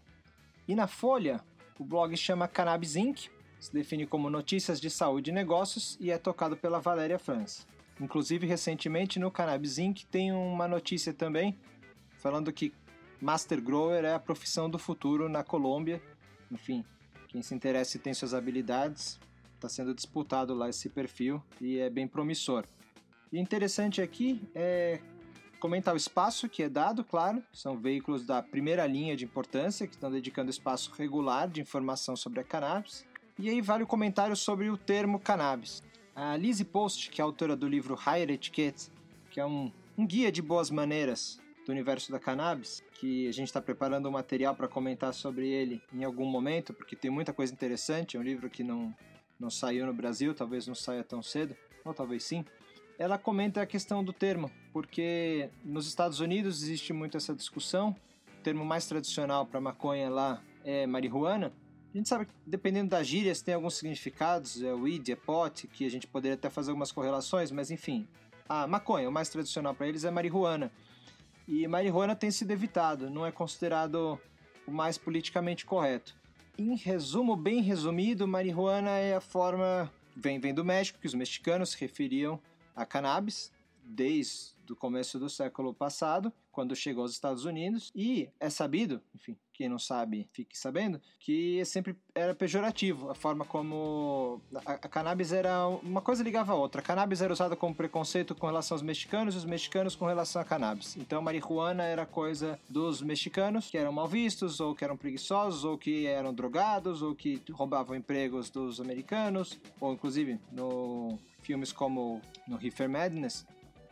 E 0.67 0.75
na 0.75 0.87
Folha, 0.87 1.40
o 1.79 1.85
blog 1.85 2.17
chama 2.17 2.49
Cannabis 2.49 2.97
Inc., 2.97 3.29
se 3.59 3.73
define 3.73 4.07
como 4.07 4.31
notícias 4.31 4.81
de 4.81 4.88
saúde 4.88 5.31
e 5.31 5.35
negócios 5.35 5.97
e 6.00 6.11
é 6.11 6.17
tocado 6.17 6.57
pela 6.57 6.81
Valéria 6.81 7.19
França. 7.19 7.67
Inclusive, 8.00 8.47
recentemente 8.47 9.19
no 9.19 9.31
Cannabis 9.31 9.79
Inc. 9.79 10.05
tem 10.07 10.33
uma 10.33 10.67
notícia 10.67 11.12
também 11.12 11.59
falando 12.17 12.52
que 12.52 12.73
Master 13.21 13.61
Grower 13.61 14.05
é 14.05 14.14
a 14.14 14.19
profissão 14.19 14.69
do 14.71 14.79
futuro 14.79 15.29
na 15.29 15.45
Colômbia. 15.45 16.02
Enfim, 16.50 16.85
quem 17.29 17.43
se 17.43 17.55
interessa 17.55 17.99
e 17.99 18.00
tem 18.00 18.14
suas 18.14 18.33
habilidades, 18.33 19.21
está 19.55 19.69
sendo 19.69 19.95
disputado 19.95 20.55
lá 20.55 20.71
esse 20.71 20.88
perfil 20.88 21.43
e 21.61 21.79
é 21.79 21.90
bem 21.90 22.09
promissor. 22.09 22.64
E 23.32 23.38
interessante 23.38 24.02
aqui 24.02 24.42
é 24.54 25.00
comentar 25.60 25.94
o 25.94 25.96
espaço 25.96 26.49
que 26.49 26.64
é 26.64 26.68
dado, 26.68 27.04
claro, 27.04 27.42
são 27.52 27.76
veículos 27.76 28.25
da 28.25 28.42
primeira 28.42 28.84
linha 28.87 29.16
de 29.16 29.25
importância 29.25 29.87
que 29.87 29.94
estão 29.94 30.10
dedicando 30.10 30.50
espaço 30.50 30.90
regular 30.96 31.49
de 31.49 31.60
informação 31.60 32.16
sobre 32.16 32.40
a 32.40 32.44
cannabis. 32.44 33.06
E 33.38 33.49
aí 33.49 33.60
vale 33.60 33.84
o 33.84 33.87
comentário 33.87 34.34
sobre 34.34 34.68
o 34.68 34.76
termo 34.76 35.20
cannabis. 35.20 35.82
A 36.14 36.37
Lizzie 36.37 36.64
Post, 36.64 37.08
que 37.10 37.20
é 37.20 37.25
autora 37.25 37.54
do 37.54 37.68
livro 37.68 37.94
Higher 37.94 38.30
Etiquette, 38.30 38.90
que 39.30 39.38
é 39.38 39.46
um, 39.46 39.70
um 39.96 40.04
guia 40.04 40.32
de 40.32 40.42
boas 40.42 40.70
maneiras 40.70 41.40
do 41.64 41.70
universo 41.70 42.10
da 42.10 42.18
cannabis, 42.18 42.82
que 42.94 43.28
a 43.28 43.32
gente 43.32 43.46
está 43.46 43.60
preparando 43.60 44.08
um 44.08 44.12
material 44.12 44.56
para 44.56 44.66
comentar 44.66 45.14
sobre 45.14 45.49
ele 45.49 45.80
em 45.94 46.02
algum 46.02 46.25
momento, 46.25 46.75
porque 46.75 46.96
tem 46.96 47.10
muita 47.10 47.32
coisa 47.32 47.52
interessante. 47.52 48.16
É 48.16 48.20
um 48.20 48.25
livro 48.25 48.50
que 48.50 48.64
não, 48.64 48.92
não 49.38 49.50
saiu 49.50 49.87
no 49.87 49.94
Brasil, 49.94 50.34
talvez 50.34 50.66
não 50.66 50.75
saia 50.75 51.04
tão 51.04 51.22
cedo, 51.22 51.56
ou 51.84 51.94
talvez 51.94 52.25
sim 52.25 52.44
ela 53.00 53.16
comenta 53.16 53.62
a 53.62 53.66
questão 53.66 54.04
do 54.04 54.12
termo, 54.12 54.50
porque 54.75 55.49
nos 55.64 55.87
Estados 55.87 56.21
Unidos 56.21 56.62
existe 56.62 56.92
muito 56.92 57.16
essa 57.16 57.35
discussão. 57.35 57.97
O 58.38 58.42
termo 58.42 58.62
mais 58.62 58.87
tradicional 58.87 59.47
para 59.47 59.59
maconha 59.59 60.11
lá 60.11 60.42
é 60.62 60.87
marihuana. 60.87 61.50
A 61.95 61.97
gente 61.97 62.11
sabe 62.11 62.26
que 62.26 62.33
dependendo 62.47 62.90
das 62.90 63.07
gírias 63.07 63.40
tem 63.40 63.54
alguns 63.54 63.78
significados, 63.78 64.62
é 64.62 64.75
weed, 64.75 65.11
é 65.11 65.16
pot, 65.16 65.66
que 65.66 65.87
a 65.87 65.90
gente 65.90 66.07
poderia 66.07 66.35
até 66.35 66.50
fazer 66.50 66.73
algumas 66.73 66.92
correlações, 66.92 67.50
mas 67.50 67.71
enfim, 67.71 68.07
a 68.47 68.66
maconha, 68.66 69.09
o 69.09 69.12
mais 69.12 69.30
tradicional 69.30 69.75
para 69.75 69.88
eles 69.88 70.04
é 70.04 70.11
marihuana. 70.11 70.71
E 71.49 71.66
marihuana 71.66 72.14
tem 72.14 72.30
sido 72.30 72.50
evitado, 72.50 73.09
não 73.09 73.25
é 73.25 73.33
considerado 73.33 74.21
o 74.66 74.71
mais 74.71 74.99
politicamente 74.99 75.64
correto. 75.64 76.14
Em 76.59 76.76
resumo, 76.76 77.35
bem 77.35 77.62
resumido, 77.62 78.28
marihuana 78.28 78.90
é 78.90 79.14
a 79.14 79.23
forma 79.23 79.90
vem, 80.14 80.38
vem 80.38 80.52
do 80.52 80.62
México, 80.62 80.99
que 81.00 81.07
os 81.07 81.14
mexicanos 81.14 81.71
se 81.71 81.80
referiam 81.80 82.38
a 82.74 82.84
cannabis 82.86 83.52
desde 83.82 84.72
o 84.72 84.76
começo 84.76 85.18
do 85.18 85.28
século 85.28 85.74
passado, 85.74 86.32
quando 86.50 86.76
chegou 86.76 87.02
aos 87.02 87.12
Estados 87.12 87.45
Unidos, 87.45 87.90
e 87.95 88.28
é 88.38 88.50
sabido, 88.50 89.00
enfim, 89.14 89.37
quem 89.61 89.69
não 89.69 89.78
sabe, 89.78 90.26
fique 90.33 90.57
sabendo, 90.57 90.99
que 91.19 91.62
sempre 91.66 91.95
era 92.14 92.35
pejorativo 92.35 93.11
a 93.11 93.14
forma 93.14 93.45
como 93.45 94.40
a, 94.64 94.73
a, 94.73 94.78
cannabis 94.78 95.33
era 95.33 95.69
uma 95.69 96.00
coisa 96.00 96.25
ligava 96.25 96.52
a 96.52 96.57
outra. 96.57 96.80
A 96.80 96.85
cannabis 96.85 97.21
era 97.21 97.30
usada 97.30 97.54
como 97.54 97.75
preconceito 97.75 98.35
com 98.35 98.47
relação 98.47 98.75
aos 98.75 98.83
mexicanos 98.83 99.35
e 99.35 99.37
os 99.37 99.45
mexicanos 99.45 99.95
com 99.95 100.07
relação 100.07 100.40
a 100.40 100.47
cannabis. 100.47 100.97
Então, 100.97 101.21
marihuana 101.21 101.85
era 101.85 102.07
coisa 102.07 102.59
dos 102.71 103.02
mexicanos 103.02 103.71
que 103.71 103.76
eram 103.76 103.92
mal 103.92 104.09
vistos, 104.09 104.61
ou 104.61 104.75
que 104.75 104.83
eram 104.83 104.97
preguiçosos, 104.97 105.62
ou 105.62 105.76
que 105.76 106.07
eram 106.07 106.33
drogados, 106.33 107.02
ou 107.02 107.14
que 107.14 107.42
roubavam 107.50 107.95
empregos 107.95 108.49
dos 108.49 108.80
americanos, 108.80 109.61
ou 109.78 109.92
inclusive 109.92 110.40
no 110.50 111.19
filmes 111.42 111.71
como 111.71 112.23
no 112.49 112.57
Reefer 112.57 112.88
Madness, 112.88 113.47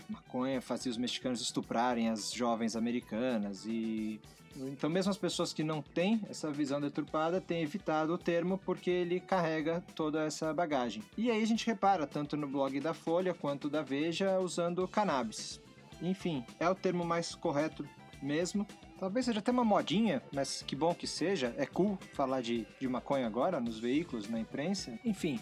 maconha 0.09 0.61
fazia 0.61 0.91
os 0.91 0.97
mexicanos 0.97 1.41
estuprarem 1.41 2.09
as 2.09 2.33
jovens 2.33 2.75
americanas 2.75 3.65
e 3.67 4.21
então 4.57 4.91
mesmo 4.91 5.11
as 5.11 5.19
pessoas 5.19 5.53
que 5.53 5.62
não 5.62 5.81
têm 5.81 6.21
essa 6.29 6.50
visão 6.50 6.81
deturpada 6.81 7.41
têm 7.41 7.62
evitado 7.62 8.12
o 8.15 8.19
termo 8.19 8.59
porque 8.59 8.91
ele 8.91 9.21
carrega 9.21 9.85
toda 9.95 10.25
essa 10.25 10.53
bagagem. 10.53 11.03
E 11.17 11.31
aí 11.31 11.43
a 11.43 11.47
gente 11.47 11.67
repara 11.67 12.07
tanto 12.07 12.37
no 12.37 12.49
blog 12.49 12.81
da 12.81 12.93
Folha 12.93 13.33
quanto 13.35 13.69
da 13.71 13.83
Veja 13.83 14.41
usando 14.41 14.88
cannabis. 14.88 15.61
Enfim, 16.03 16.45
é 16.59 16.69
o 16.69 16.75
termo 16.75 17.05
mais 17.05 17.35
correto 17.35 17.87
mesmo. 18.23 18.67
Talvez 18.99 19.27
seja 19.27 19.38
até 19.38 19.53
uma 19.53 19.65
modinha, 19.65 20.21
mas 20.33 20.62
que 20.62 20.75
bom 20.75 20.93
que 20.93 21.07
seja. 21.07 21.55
É 21.57 21.65
cool 21.65 21.97
falar 22.15 22.41
de, 22.41 22.67
de 22.81 22.88
maconha 22.88 23.27
agora 23.27 23.61
nos 23.61 23.79
veículos, 23.79 24.29
na 24.29 24.41
imprensa. 24.41 24.99
Enfim, 25.05 25.38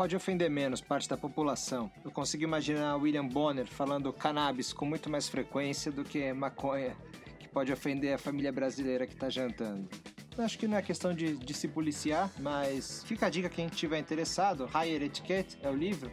pode 0.00 0.16
ofender 0.16 0.48
menos 0.48 0.80
parte 0.80 1.06
da 1.06 1.14
população. 1.14 1.92
Eu 2.02 2.10
consigo 2.10 2.42
imaginar 2.42 2.96
William 2.96 3.26
Bonner 3.26 3.66
falando 3.66 4.10
cannabis 4.14 4.72
com 4.72 4.86
muito 4.86 5.10
mais 5.10 5.28
frequência 5.28 5.92
do 5.92 6.02
que 6.04 6.32
maconha, 6.32 6.96
que 7.38 7.46
pode 7.46 7.70
ofender 7.70 8.14
a 8.14 8.16
família 8.16 8.50
brasileira 8.50 9.06
que 9.06 9.12
está 9.12 9.28
jantando. 9.28 9.86
Acho 10.38 10.58
que 10.58 10.66
não 10.66 10.78
é 10.78 10.80
questão 10.80 11.12
de, 11.12 11.36
de, 11.36 11.52
se 11.52 11.68
policiar, 11.68 12.32
mas 12.38 13.04
fica 13.04 13.26
a 13.26 13.28
dica 13.28 13.50
quem 13.50 13.66
estiver 13.66 13.98
interessado. 13.98 14.64
Higher 14.74 15.02
Etiquette 15.02 15.58
é 15.60 15.68
o 15.68 15.76
livro. 15.76 16.10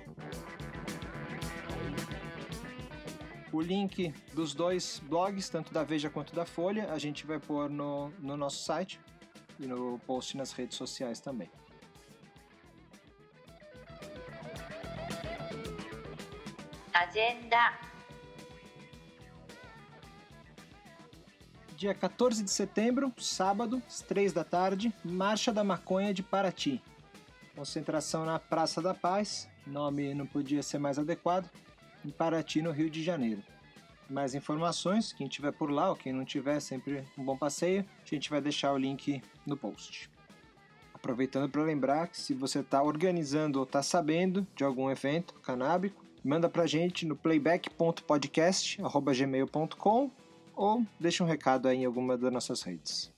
O 3.54 3.62
link 3.62 4.14
dos 4.34 4.54
dois 4.54 5.02
blogs, 5.08 5.48
tanto 5.48 5.74
da 5.74 5.86
Veja 5.86 6.10
quanto 6.10 6.36
da 6.36 6.46
Folha, 6.46 6.92
a 6.92 7.00
gente 7.00 7.26
vai 7.26 7.40
pôr 7.40 7.70
no, 7.70 8.10
no 8.20 8.36
nosso 8.36 8.66
site 8.66 9.00
e 9.58 9.66
no 9.66 9.98
post 10.00 10.36
nas 10.36 10.52
redes 10.52 10.76
sociais 10.76 11.22
também. 11.22 11.50
Agenda. 16.98 17.78
Dia 21.76 21.94
14 21.94 22.44
de 22.44 22.50
setembro, 22.50 23.14
sábado, 23.20 23.84
às 23.86 24.02
3 24.02 24.34
da 24.34 24.44
tarde, 24.44 24.92
Marcha 25.06 25.54
da 25.54 25.64
Maconha 25.64 26.12
de 26.12 26.24
Paraty. 26.24 26.82
Concentração 27.56 28.26
na 28.26 28.40
Praça 28.40 28.82
da 28.82 28.96
Paz, 28.96 29.48
nome 29.68 30.16
não 30.16 30.26
podia 30.26 30.64
ser 30.64 30.80
mais 30.80 30.98
adequado, 30.98 31.48
em 32.04 32.10
Paraty, 32.10 32.64
no 32.64 32.72
Rio 32.72 32.90
de 32.90 33.04
Janeiro. 33.04 33.44
Mais 34.10 34.34
informações, 34.34 35.14
quem 35.14 35.28
tiver 35.28 35.52
por 35.52 35.70
lá 35.70 35.92
ou 35.92 35.96
quem 35.96 36.12
não 36.12 36.26
tiver, 36.26 36.60
sempre 36.60 37.06
um 37.16 37.24
bom 37.24 37.38
passeio. 37.38 37.86
A 38.02 38.06
gente 38.08 38.28
vai 38.28 38.42
deixar 38.42 38.74
o 38.74 38.78
link 38.78 39.22
no 39.46 39.56
post. 39.56 40.10
Aproveitando 40.96 41.48
para 41.48 41.62
lembrar 41.62 42.08
que 42.08 42.18
se 42.20 42.34
você 42.34 42.62
está 42.62 42.82
organizando 42.82 43.60
ou 43.60 43.66
está 43.66 43.84
sabendo 43.84 44.48
de 44.56 44.64
algum 44.64 44.90
evento 44.90 45.36
canábico, 45.36 46.07
manda 46.28 46.50
pra 46.50 46.68
gente 46.68 47.06
no 47.06 47.16
playback.podcast.gmail.com 47.16 50.12
ou 50.54 50.86
deixa 51.00 51.24
um 51.24 51.28
recado 51.28 51.70
aí 51.70 51.78
em 51.78 51.86
alguma 51.86 52.18
das 52.18 52.34
nossas 52.34 52.62
redes. 52.64 53.10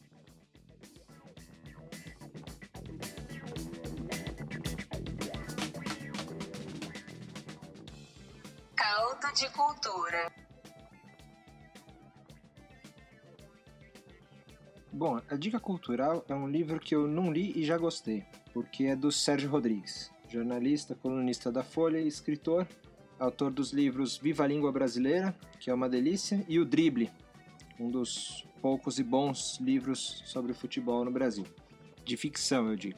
Caldo 8.75 9.33
de 9.33 9.49
Cultura 9.49 10.31
Bom, 14.91 15.19
a 15.27 15.35
Dica 15.35 15.59
Cultural 15.59 16.23
é 16.27 16.35
um 16.35 16.47
livro 16.47 16.79
que 16.79 16.93
eu 16.93 17.07
não 17.07 17.31
li 17.31 17.57
e 17.57 17.65
já 17.65 17.75
gostei, 17.75 18.23
porque 18.53 18.83
é 18.83 18.95
do 18.95 19.11
Sérgio 19.11 19.49
Rodrigues, 19.49 20.11
jornalista, 20.27 20.93
colunista 20.93 21.51
da 21.51 21.63
Folha 21.63 21.99
e 21.99 22.07
escritor, 22.07 22.67
autor 23.19 23.51
dos 23.51 23.71
livros 23.73 24.17
Viva 24.17 24.43
a 24.43 24.47
Língua 24.47 24.71
Brasileira, 24.71 25.35
que 25.59 25.69
é 25.69 25.73
uma 25.73 25.89
delícia, 25.89 26.43
e 26.47 26.57
O 26.57 26.65
Drible, 26.65 27.11
um 27.79 27.91
dos 27.91 28.45
poucos 28.61 28.99
e 28.99 29.03
bons 29.03 29.57
livros 29.59 30.23
sobre 30.25 30.53
futebol 30.53 31.03
no 31.03 31.11
Brasil. 31.11 31.45
De 32.03 32.15
ficção, 32.17 32.69
eu 32.69 32.75
digo. 32.75 32.97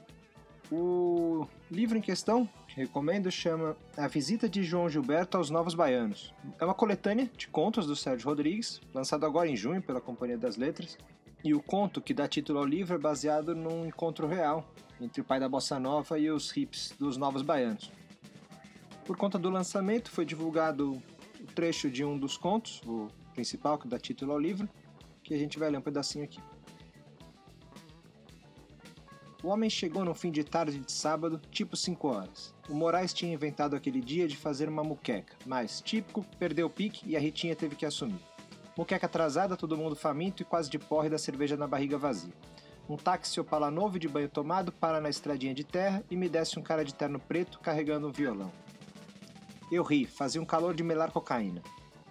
O 0.71 1.45
livro 1.69 1.97
em 1.97 2.01
questão, 2.01 2.47
que 2.67 2.75
recomendo, 2.75 3.29
chama 3.29 3.75
A 3.97 4.07
Visita 4.07 4.47
de 4.47 4.63
João 4.63 4.87
Gilberto 4.87 5.37
aos 5.37 5.49
Novos 5.49 5.73
Baianos. 5.73 6.33
É 6.59 6.63
uma 6.63 6.73
coletânea 6.73 7.29
de 7.37 7.47
contos 7.47 7.85
do 7.85 7.95
Sérgio 7.95 8.29
Rodrigues, 8.29 8.79
lançado 8.93 9.25
agora 9.25 9.49
em 9.49 9.55
junho 9.57 9.81
pela 9.81 9.99
Companhia 9.99 10.37
das 10.37 10.55
Letras. 10.55 10.97
E 11.43 11.53
o 11.53 11.61
conto 11.61 11.99
que 11.99 12.13
dá 12.13 12.27
título 12.27 12.59
ao 12.59 12.65
livro 12.65 12.95
é 12.95 12.99
baseado 12.99 13.53
num 13.53 13.85
encontro 13.85 14.27
real 14.27 14.71
entre 15.01 15.21
o 15.21 15.25
pai 15.25 15.39
da 15.39 15.49
bossa 15.49 15.79
nova 15.79 16.17
e 16.17 16.29
os 16.29 16.55
hips 16.55 16.93
dos 16.97 17.17
Novos 17.17 17.41
Baianos. 17.41 17.91
Por 19.05 19.17
conta 19.17 19.37
do 19.37 19.49
lançamento, 19.49 20.11
foi 20.11 20.25
divulgado 20.25 21.01
o 21.39 21.45
trecho 21.53 21.89
de 21.89 22.03
um 22.05 22.17
dos 22.17 22.37
contos, 22.37 22.81
o 22.85 23.07
principal, 23.33 23.77
que 23.77 23.87
dá 23.87 23.97
título 23.97 24.31
ao 24.31 24.39
livro, 24.39 24.69
que 25.23 25.33
a 25.33 25.37
gente 25.37 25.57
vai 25.57 25.69
ler 25.69 25.77
um 25.77 25.81
pedacinho 25.81 26.23
aqui. 26.23 26.39
O 29.43 29.47
homem 29.47 29.71
chegou 29.71 30.05
no 30.05 30.13
fim 30.13 30.29
de 30.29 30.43
tarde 30.43 30.77
de 30.77 30.91
sábado, 30.91 31.41
tipo 31.49 31.75
5 31.75 32.07
horas. 32.07 32.53
O 32.69 32.75
Moraes 32.75 33.11
tinha 33.11 33.33
inventado 33.33 33.75
aquele 33.75 33.99
dia 33.99 34.27
de 34.27 34.37
fazer 34.37 34.69
uma 34.69 34.83
muqueca, 34.83 35.35
mas, 35.47 35.81
típico, 35.81 36.23
perdeu 36.37 36.67
o 36.67 36.69
pique 36.69 37.09
e 37.09 37.17
a 37.17 37.19
Ritinha 37.19 37.55
teve 37.55 37.75
que 37.75 37.85
assumir. 37.85 38.21
Muqueca 38.77 39.07
atrasada, 39.07 39.57
todo 39.57 39.75
mundo 39.75 39.95
faminto 39.95 40.43
e 40.43 40.45
quase 40.45 40.69
de 40.69 40.77
porre 40.77 41.09
da 41.09 41.17
cerveja 41.17 41.57
na 41.57 41.67
barriga 41.67 41.97
vazia. 41.97 42.33
Um 42.87 42.95
táxi 42.95 43.39
Opala 43.39 43.71
novo 43.71 43.97
de 43.97 44.07
banho 44.07 44.29
tomado 44.29 44.71
para 44.71 45.01
na 45.01 45.09
estradinha 45.09 45.55
de 45.55 45.63
terra 45.63 46.03
e 46.09 46.15
me 46.15 46.29
desce 46.29 46.59
um 46.59 46.61
cara 46.61 46.85
de 46.85 46.93
terno 46.93 47.19
preto 47.19 47.59
carregando 47.59 48.07
um 48.07 48.11
violão. 48.11 48.51
Eu 49.71 49.83
ri, 49.83 50.05
fazia 50.05 50.41
um 50.41 50.45
calor 50.45 50.75
de 50.75 50.83
melar 50.83 51.11
cocaína. 51.11 51.61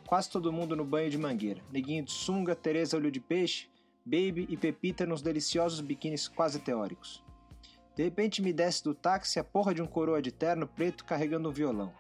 Quase 0.07 0.31
todo 0.31 0.51
mundo 0.51 0.75
no 0.75 0.83
banho 0.83 1.11
de 1.11 1.19
mangueira. 1.19 1.61
Neguinho 1.71 2.03
de 2.03 2.11
sunga, 2.11 2.57
Tereza 2.57 2.97
olho 2.97 3.11
de 3.11 3.21
peixe, 3.21 3.69
Baby 4.03 4.47
e 4.49 4.57
Pepita 4.57 5.05
nos 5.05 5.21
deliciosos 5.21 5.83
biquínis 5.83 6.27
quase 6.27 6.59
teóricos. 6.59 7.23
De 7.95 8.03
repente 8.03 8.41
me 8.41 8.51
desce 8.51 8.83
do 8.83 8.95
táxi 8.95 9.39
a 9.39 9.45
porra 9.45 9.75
de 9.75 9.83
um 9.83 9.87
coroa 9.87 10.23
de 10.23 10.33
terno 10.33 10.67
preto 10.67 11.05
carregando 11.05 11.51
um 11.51 11.53
violão. 11.53 11.93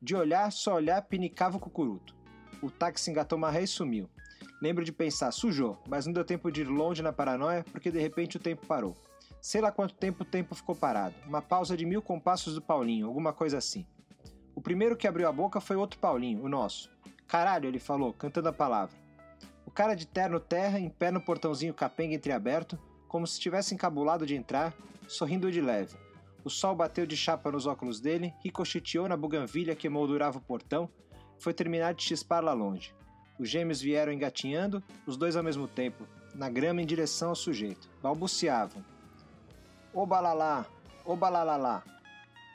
De 0.00 0.14
olhar, 0.14 0.52
só 0.52 0.74
olhar, 0.74 1.00
pinicava 1.00 1.56
o 1.56 1.60
cucuruto. 1.60 2.14
O 2.60 2.70
táxi 2.70 3.10
engatou 3.10 3.38
uma 3.38 3.50
ré 3.50 3.62
e 3.62 3.66
sumiu. 3.66 4.10
Lembro 4.60 4.84
de 4.84 4.92
pensar, 4.92 5.32
sujou, 5.32 5.78
mas 5.88 6.04
não 6.04 6.12
deu 6.12 6.24
tempo 6.24 6.52
de 6.52 6.60
ir 6.60 6.68
longe 6.68 7.00
na 7.00 7.14
paranoia 7.14 7.64
porque 7.72 7.90
de 7.90 7.98
repente 7.98 8.36
o 8.36 8.40
tempo 8.40 8.66
parou. 8.66 8.94
Sei 9.40 9.62
lá 9.62 9.72
quanto 9.72 9.94
tempo 9.94 10.22
o 10.22 10.26
tempo 10.26 10.54
ficou 10.54 10.76
parado. 10.76 11.14
Uma 11.26 11.40
pausa 11.40 11.78
de 11.78 11.86
mil 11.86 12.02
compassos 12.02 12.54
do 12.54 12.60
Paulinho, 12.60 13.06
alguma 13.06 13.32
coisa 13.32 13.56
assim. 13.56 13.86
O 14.58 14.60
primeiro 14.60 14.96
que 14.96 15.06
abriu 15.06 15.28
a 15.28 15.32
boca 15.32 15.60
foi 15.60 15.76
outro 15.76 16.00
Paulinho, 16.00 16.42
o 16.42 16.48
nosso. 16.48 16.90
Caralho, 17.28 17.68
ele 17.68 17.78
falou, 17.78 18.12
cantando 18.12 18.48
a 18.48 18.52
palavra. 18.52 18.96
O 19.64 19.70
cara 19.70 19.94
de 19.94 20.04
terno 20.04 20.40
terra, 20.40 20.80
em 20.80 20.90
pé 20.90 21.12
no 21.12 21.20
portãozinho 21.20 21.72
capenga 21.72 22.16
entreaberto, 22.16 22.76
como 23.06 23.24
se 23.24 23.34
estivesse 23.34 23.72
encabulado 23.72 24.26
de 24.26 24.34
entrar, 24.34 24.74
sorrindo 25.06 25.52
de 25.52 25.60
leve. 25.60 25.96
O 26.42 26.50
sol 26.50 26.74
bateu 26.74 27.06
de 27.06 27.16
chapa 27.16 27.52
nos 27.52 27.66
óculos 27.66 28.00
dele, 28.00 28.34
ricocheteou 28.42 29.06
na 29.08 29.16
buganvilha 29.16 29.76
que 29.76 29.88
moldurava 29.88 30.38
o 30.38 30.42
portão, 30.42 30.90
foi 31.38 31.54
terminar 31.54 31.94
de 31.94 32.02
chispar 32.02 32.42
lá 32.42 32.52
longe. 32.52 32.92
Os 33.38 33.48
gêmeos 33.48 33.80
vieram 33.80 34.12
engatinhando, 34.12 34.82
os 35.06 35.16
dois 35.16 35.36
ao 35.36 35.44
mesmo 35.44 35.68
tempo, 35.68 36.04
na 36.34 36.50
grama 36.50 36.82
em 36.82 36.86
direção 36.86 37.28
ao 37.28 37.36
sujeito. 37.36 37.88
Balbuciavam. 38.02 38.84
Obalalá, 39.94 40.66
obalalá. 41.04 41.84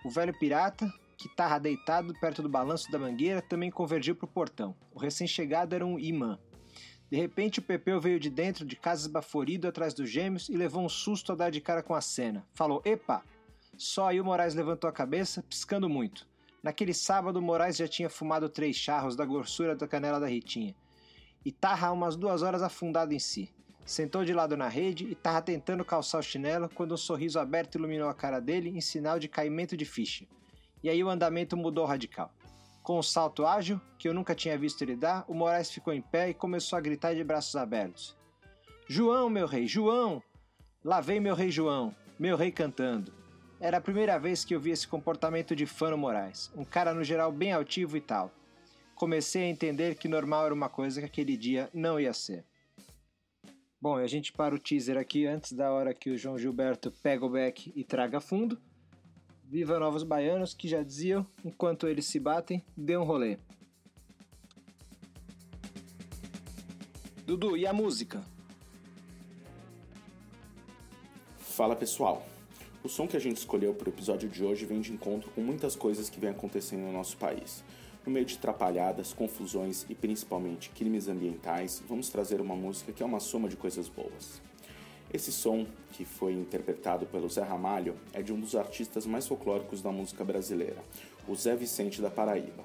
O 0.03 0.10
velho 0.10 0.38
pirata, 0.38 0.91
que 1.24 1.30
estava 1.30 1.58
deitado 1.58 2.13
perto 2.20 2.42
do 2.42 2.50
balanço 2.50 2.92
da 2.92 3.00
mangueira, 3.00 3.42
também 3.42 3.72
convergiu 3.72 4.13
para 4.13 4.25
o 4.25 4.30
portão. 4.30 4.75
O 4.92 5.00
recém-chegado 5.00 5.74
era 5.74 5.86
um 5.86 5.98
imã. 5.98 6.38
De 7.10 7.15
repente, 7.15 7.60
o 7.60 7.62
Pepeu 7.62 8.01
veio 8.01 8.20
de 8.20 8.30
dentro 8.30 8.65
de 8.65 8.75
casa 8.75 9.03
esbaforido 9.03 9.65
atrás 9.65 9.94
dos 9.94 10.10
gêmeos 10.10 10.50
e 10.50 10.58
levou 10.58 10.84
um 10.84 10.89
susto 10.89 11.32
ao 11.32 11.38
dar 11.38 11.50
de 11.50 11.62
cara 11.62 11.82
com 11.82 11.96
a 11.96 12.01
cena. 12.01 12.46
Falou: 12.53 12.82
Epa! 12.84 13.24
Só 13.77 14.10
aí 14.10 14.20
o 14.20 14.25
Moraes 14.25 14.53
levantou 14.53 14.89
a 14.89 14.94
cabeça, 14.94 15.42
piscando 15.42 15.88
muito. 15.88 16.27
Naquele 16.62 16.94
sábado, 16.94 17.42
Moraes 17.42 17.77
já 17.77 17.88
tinha 17.88 18.10
fumado 18.10 18.50
três 18.50 18.75
charros 18.75 19.15
da 19.15 19.25
grossura 19.25 19.77
da 19.77 19.88
canela 19.88 20.20
da 20.20 20.27
Ritinha. 20.27 20.75
E 21.46 21.53
tava 21.53 21.89
umas 21.89 22.18
duas 22.18 22.42
horas 22.42 22.62
afundado 22.62 23.13
em 23.13 23.20
si. 23.20 23.50
Sentou 23.86 24.25
de 24.25 24.34
lado 24.34 24.58
na 24.58 24.68
rede 24.68 25.06
e 25.06 25.15
tava 25.15 25.42
tentando 25.42 25.86
calçar 25.86 26.20
o 26.20 26.24
chinelo 26.24 26.68
quando 26.68 26.94
um 26.94 26.98
sorriso 26.98 27.39
aberto 27.39 27.75
iluminou 27.75 28.10
a 28.10 28.13
cara 28.13 28.42
dele 28.42 28.70
em 28.70 28.82
sinal 28.82 29.18
de 29.18 29.30
caimento 29.30 29.77
de 29.77 29.86
ficha. 29.86 30.25
E 30.84 30.90
aí 30.90 31.04
o 31.04 31.10
andamento 31.10 31.56
mudou 31.56 31.86
radical. 31.86 32.32
Com 32.82 33.00
um 33.00 33.04
salto 33.04 33.46
ágil, 33.46 33.80
que 33.98 34.10
eu 34.10 34.13
nunca 34.13 34.36
tinha 34.36 34.58
visto 34.58 34.82
ele 34.82 34.96
dar, 34.96 35.24
o 35.28 35.34
Moraes 35.34 35.72
ficou 35.72 35.94
em 35.94 36.02
pé 36.02 36.30
e 36.30 36.34
começou 36.34 36.78
a 36.78 36.82
gritar 36.82 37.16
de 37.16 37.24
braços 37.24 37.56
abertos. 37.56 38.18
João, 38.88 39.30
meu 39.30 39.48
rei, 39.48 39.66
João! 39.66 40.22
Lá 40.84 41.00
vem 41.00 41.22
meu 41.22 41.34
rei 41.34 41.50
João, 41.50 41.96
meu 42.20 42.36
rei 42.36 42.52
cantando. 42.52 43.13
Era 43.58 43.78
a 43.78 43.82
primeira 43.82 44.20
vez 44.20 44.44
que 44.44 44.54
eu 44.54 44.60
vi 44.60 44.72
esse 44.72 44.86
comportamento 44.86 45.56
de 45.56 45.66
fã 45.66 45.92
no 45.92 45.98
Moraes, 45.98 46.52
um 46.54 46.66
cara 46.66 46.94
no 46.94 47.06
geral 47.06 47.32
bem 47.32 47.54
altivo 47.54 47.96
e 47.96 48.02
tal. 48.02 48.30
Comecei 48.94 49.44
a 49.44 49.50
entender 49.50 49.96
que 49.96 50.10
normal 50.10 50.46
era 50.46 50.54
uma 50.54 50.68
coisa 50.68 51.00
que 51.00 51.06
aquele 51.06 51.38
dia 51.38 51.70
não 51.74 51.98
ia 51.98 52.12
ser. 52.13 52.46
Bom, 53.82 53.96
a 53.96 54.08
gente 54.08 54.34
para 54.34 54.54
o 54.54 54.60
teaser 54.60 54.98
aqui 54.98 55.25
antes 55.25 55.54
da 55.54 55.72
hora 55.72 55.94
que 55.94 56.10
o 56.10 56.18
João 56.18 56.38
Gilberto 56.38 56.92
pega 57.02 57.25
o 57.25 57.30
back 57.30 57.72
e 57.74 57.84
traga 57.86 58.20
fundo. 58.20 58.58
Viva 59.53 59.77
Novos 59.77 60.01
Baianos, 60.01 60.55
que 60.55 60.67
já 60.67 60.81
diziam, 60.81 61.27
enquanto 61.45 61.88
eles 61.88 62.07
se 62.07 62.19
batem, 62.19 62.65
dê 62.75 62.98
um 62.98 63.03
rolê. 63.03 63.38
Dudu, 67.24 67.55
e 67.55 67.67
a 67.67 67.72
música? 67.72 68.24
Fala 71.38 71.75
pessoal, 71.75 72.25
o 72.83 72.89
som 72.89 73.07
que 73.07 73.15
a 73.15 73.19
gente 73.19 73.38
escolheu 73.38 73.75
para 73.75 73.89
o 73.89 73.93
episódio 73.93 74.27
de 74.27 74.43
hoje 74.43 74.65
vem 74.65 74.81
de 74.81 74.91
encontro 74.91 75.29
com 75.29 75.41
muitas 75.41 75.75
coisas 75.75 76.10
que 76.10 76.19
vem 76.19 76.31
acontecendo 76.31 76.81
no 76.81 76.91
nosso 76.91 77.15
país. 77.17 77.63
No 78.03 78.12
meio 78.12 78.25
de 78.25 78.39
trapalhadas, 78.39 79.13
confusões 79.13 79.86
e 79.88 79.93
principalmente 79.93 80.71
crimes 80.71 81.08
ambientais, 81.08 81.84
vamos 81.88 82.10
trazer 82.10 82.41
uma 82.41 82.56
música 82.56 82.91
que 82.91 83.04
é 83.04 83.06
uma 83.06 83.19
soma 83.19 83.47
de 83.47 83.56
coisas 83.56 83.88
boas. 83.88 84.41
Esse 85.13 85.32
som, 85.32 85.67
que 85.91 86.04
foi 86.06 86.34
interpretado 86.34 87.06
pelo 87.06 87.30
Zé 87.30 87.43
Ramalho, 87.43 87.95
é 88.13 88.23
de 88.23 88.34
um 88.34 88.39
dos 88.39 88.56
artistas 88.56 89.06
mais 89.06 89.28
folclóricos 89.28 89.80
da 89.80 89.91
música 89.91 90.23
brasileira, 90.23 90.84
o 91.28 91.36
Zé 91.36 91.56
Vicente 91.56 92.02
da 92.02 92.10
Paraíba. 92.10 92.63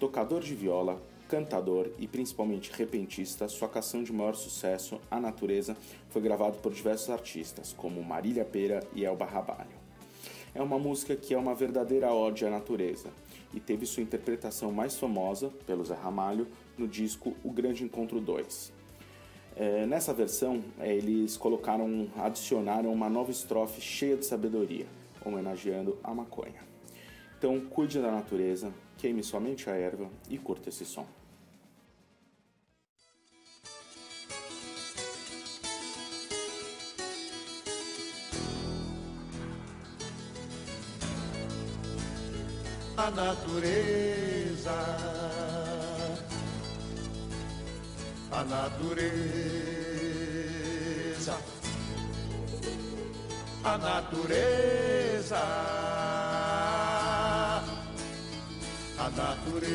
Tocador 0.00 0.40
de 0.42 0.52
viola, 0.52 1.00
cantador 1.28 1.88
e 1.96 2.08
principalmente 2.08 2.72
repentista, 2.72 3.46
sua 3.46 3.68
canção 3.68 4.02
de 4.02 4.12
maior 4.12 4.34
sucesso, 4.34 5.00
A 5.08 5.20
Natureza, 5.20 5.76
foi 6.10 6.20
gravado 6.20 6.58
por 6.58 6.72
diversos 6.72 7.08
artistas, 7.08 7.72
como 7.72 8.02
Marília 8.02 8.44
Pera 8.44 8.82
e 8.92 9.04
Elba 9.04 9.24
Rabalho. 9.24 9.86
É 10.52 10.60
uma 10.60 10.80
música 10.80 11.14
que 11.14 11.34
é 11.34 11.38
uma 11.38 11.54
verdadeira 11.54 12.12
ode 12.12 12.44
à 12.44 12.50
natureza 12.50 13.10
e 13.54 13.60
teve 13.60 13.86
sua 13.86 14.02
interpretação 14.02 14.72
mais 14.72 14.98
famosa, 14.98 15.52
pelo 15.64 15.84
Zé 15.84 15.94
Ramalho, 15.94 16.48
no 16.76 16.88
disco 16.88 17.36
O 17.44 17.52
Grande 17.52 17.84
Encontro 17.84 18.20
2. 18.20 18.75
É, 19.58 19.86
nessa 19.86 20.12
versão, 20.12 20.62
é, 20.78 20.94
eles 20.94 21.38
colocaram, 21.38 22.10
adicionaram 22.18 22.92
uma 22.92 23.08
nova 23.08 23.30
estrofe 23.30 23.80
cheia 23.80 24.14
de 24.14 24.26
sabedoria, 24.26 24.84
homenageando 25.24 25.98
a 26.04 26.14
maconha. 26.14 26.62
Então, 27.38 27.58
cuide 27.60 27.98
da 28.02 28.10
natureza, 28.10 28.70
queime 28.98 29.22
somente 29.22 29.70
a 29.70 29.74
erva 29.74 30.10
e 30.28 30.36
curta 30.36 30.68
esse 30.68 30.84
som. 30.84 31.06
A 42.98 43.10
natureza, 43.10 44.72
a 48.36 48.44
natureza, 48.44 48.86
a 53.64 53.78
natureza 53.78 55.36
a 58.98 59.10
natureza. 59.10 59.66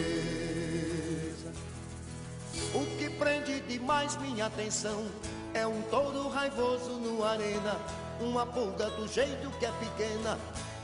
O 2.75 2.85
que 2.97 3.09
prende 3.09 3.61
demais 3.61 4.15
minha 4.17 4.45
atenção 4.45 5.07
é 5.55 5.65
um 5.65 5.81
touro 5.83 6.29
raivoso 6.29 6.91
no 6.91 7.23
arena, 7.23 7.75
uma 8.19 8.45
pulga 8.45 8.91
do 8.91 9.07
jeito 9.07 9.49
que 9.57 9.65
é 9.65 9.71
pequena, 9.71 10.37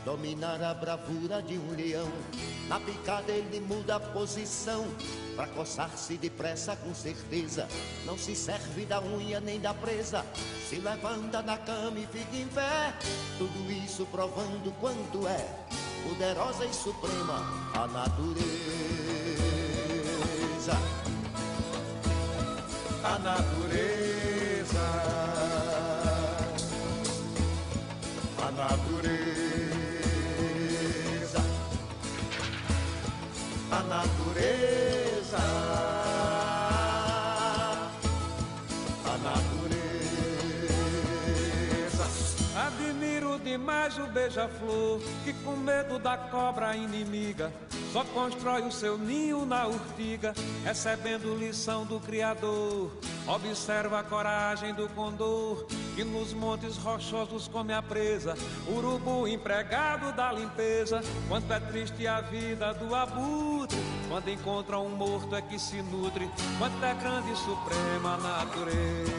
dominar 0.08 0.64
a 0.64 0.74
bravura 0.74 1.42
de 1.42 1.58
um 1.58 1.76
leão. 1.76 2.10
Na 2.70 2.80
picada 2.80 3.30
ele 3.30 3.60
muda 3.60 3.98
a 3.98 4.00
posição, 4.00 4.88
pra 5.36 5.48
coçar-se 5.48 6.16
depressa 6.16 6.78
com 6.78 6.96
certeza. 6.96 7.68
Não 8.06 8.18
se 8.18 8.34
serve 8.34 8.86
da 8.86 9.02
unha 9.02 9.42
nem 9.42 9.60
da 9.60 9.74
presa, 9.74 10.26
se 10.70 10.78
levanta 10.78 11.42
na 11.42 11.58
cama 11.58 12.00
e 12.00 12.08
fica 12.08 12.38
em 12.38 12.48
pé. 12.48 12.94
Tudo 13.38 13.70
isso 13.70 14.06
provando 14.06 14.74
quanto 14.80 15.28
é 15.28 15.46
poderosa 16.08 16.66
e 16.66 16.74
suprema, 16.74 17.46
a 17.74 17.86
natureza. 17.88 18.48
A 23.04 23.20
natureza. 23.20 24.88
A 28.38 28.52
natureza. 28.52 29.57
Natureza. 33.98 35.77
Demais 43.44 43.98
o 43.98 44.08
beija-flor 44.08 45.00
que 45.24 45.34
com 45.34 45.56
medo 45.56 45.98
da 45.98 46.18
cobra 46.18 46.76
inimiga 46.76 47.52
só 47.92 48.04
constrói 48.04 48.62
o 48.64 48.72
seu 48.72 48.98
ninho 48.98 49.46
na 49.46 49.66
urtiga, 49.66 50.34
recebendo 50.64 51.36
lição 51.36 51.86
do 51.86 52.00
Criador. 52.00 52.92
Observa 53.26 54.00
a 54.00 54.04
coragem 54.04 54.74
do 54.74 54.88
condor 54.90 55.66
que 55.96 56.04
nos 56.04 56.34
montes 56.34 56.78
rochosos 56.78 57.48
come 57.48 57.74
a 57.74 57.82
presa, 57.82 58.36
urubu 58.68 59.28
empregado 59.28 60.16
da 60.16 60.32
limpeza. 60.32 61.02
Quanto 61.28 61.52
é 61.52 61.60
triste 61.60 62.06
a 62.06 62.22
vida 62.22 62.74
do 62.74 62.94
abutre 62.94 63.78
quando 64.08 64.30
encontra 64.30 64.78
um 64.80 64.90
morto 64.90 65.36
é 65.36 65.42
que 65.42 65.58
se 65.58 65.82
nutre. 65.82 66.30
Quanto 66.60 66.84
é 66.84 66.94
grande 66.94 67.32
e 67.32 67.36
suprema 67.36 68.14
a 68.14 68.18
natureza 68.18 69.18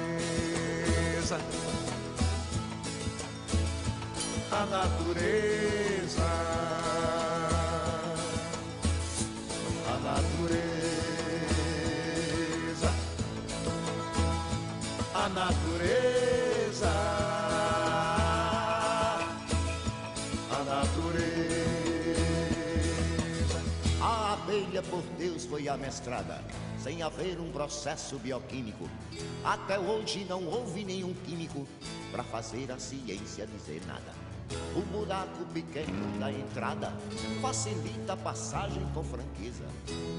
a 4.51 4.67
natureza. 4.67 6.23
A 9.87 9.99
natureza. 9.99 10.59
A 15.15 15.29
natureza. 15.29 16.93
A 20.51 20.65
natureza. 20.65 21.69
A 24.01 24.33
abelha 24.33 24.83
por 24.83 25.03
Deus 25.19 25.45
foi 25.45 25.69
amestrada. 25.69 26.43
Sem 26.83 27.03
haver 27.03 27.39
um 27.39 27.51
processo 27.53 28.19
bioquímico. 28.19 28.89
Até 29.45 29.79
hoje 29.79 30.25
não 30.25 30.47
houve 30.47 30.85
nenhum 30.85 31.13
químico 31.13 31.69
para 32.11 32.25
fazer 32.25 32.73
a 32.73 32.79
ciência 32.79 33.47
dizer 33.47 33.83
nada. 33.87 34.28
O 34.75 34.81
buraco 34.81 35.45
pequeno 35.53 36.19
da 36.19 36.31
entrada 36.31 36.93
facilita 37.43 38.13
a 38.13 38.17
passagem 38.17 38.83
com 38.95 39.03
franqueza. 39.03 39.65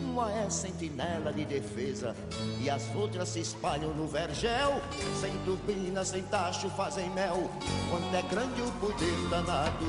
Uma 0.04 0.32
é 0.32 0.50
sentinela 0.50 1.32
de 1.32 1.46
defesa 1.46 2.15
e 2.60 2.70
as 2.70 2.84
outras 2.96 3.30
se 3.30 3.39
espalham 3.39 3.94
no 3.94 4.08
vergel. 4.08 4.82
Sem 5.20 5.32
turbina, 5.46 6.04
sem 6.04 6.24
tacho, 6.24 6.70
fazem 6.72 7.10
mel. 7.12 7.50
Quanto 7.89 8.15
é 8.15 8.22
grande 8.24 8.62
o 8.62 8.72
poder 8.74 9.30
da 9.30 9.42
natureza. 9.42 9.80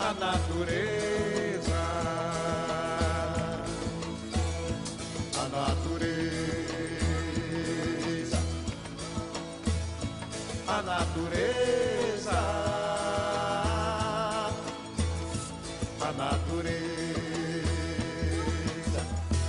A 0.00 0.14
natureza. 0.14 1.74
A 5.38 5.48
natureza. 5.48 6.09
Natureza. 11.20 12.30
A 16.00 16.12
natureza. 16.12 16.80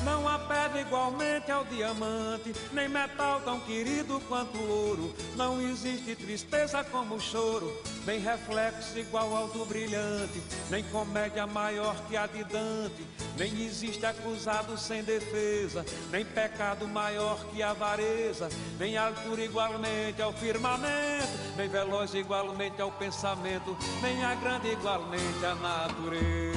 Não 0.03 0.27
há 0.27 0.38
pedra 0.39 0.81
igualmente 0.81 1.51
ao 1.51 1.63
diamante, 1.65 2.53
nem 2.73 2.89
metal 2.89 3.41
tão 3.41 3.60
querido 3.62 4.19
quanto 4.27 4.60
ouro. 4.60 5.13
Não 5.36 5.62
existe 5.62 6.15
tristeza 6.15 6.84
como 6.84 7.15
o 7.15 7.19
choro, 7.19 7.71
nem 8.05 8.19
reflexo 8.19 8.97
igual 8.97 9.36
ao 9.36 9.47
do 9.47 9.65
brilhante, 9.65 10.41
nem 10.69 10.84
comédia 10.86 11.47
maior 11.47 11.95
que 12.07 12.17
a 12.17 12.27
de 12.27 12.43
Dante. 12.43 13.05
Nem 13.38 13.65
existe 13.65 14.05
acusado 14.05 14.77
sem 14.77 15.03
defesa, 15.03 15.86
nem 16.12 16.25
pecado 16.25 16.88
maior 16.88 17.43
que 17.45 17.63
avareza, 17.63 18.49
nem 18.77 18.97
altura 18.97 19.43
igualmente 19.43 20.21
ao 20.21 20.34
firmamento, 20.34 21.40
nem 21.55 21.67
veloz 21.67 22.13
igualmente 22.13 22.81
ao 22.81 22.91
pensamento, 22.91 23.77
nem 24.01 24.23
a 24.23 24.35
grande 24.35 24.71
igualmente 24.71 25.45
à 25.45 25.55
natureza. 25.55 26.51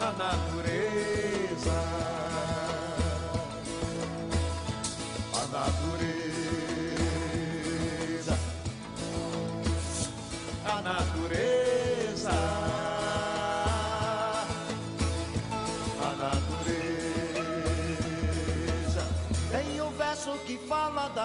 A 0.00 0.12
natureza. 0.12 1.13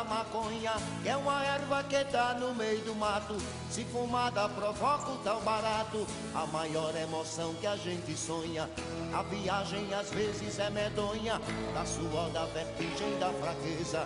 Maconha, 0.04 0.74
que 1.02 1.10
é 1.10 1.16
uma 1.16 1.44
erva 1.44 1.84
que 1.84 2.04
tá 2.06 2.34
no 2.34 2.54
meio 2.54 2.80
do 2.82 2.96
mato. 2.96 3.36
Se 3.70 3.84
fumada 3.86 4.50
provoca 4.50 5.12
o 5.12 5.18
tal 5.18 5.42
barato, 5.42 6.06
a 6.34 6.46
maior 6.48 6.96
emoção 6.96 7.54
que 7.56 7.68
a 7.68 7.76
gente 7.76 8.16
sonha. 8.16 8.70
A 9.14 9.22
viagem 9.24 9.94
às 9.94 10.10
vezes 10.12 10.60
é 10.60 10.70
medonha, 10.70 11.40
da 11.74 11.86
suor, 11.86 12.30
da 12.32 12.46
vertigem, 12.46 13.18
da 13.20 13.32
fraqueza. 13.34 14.06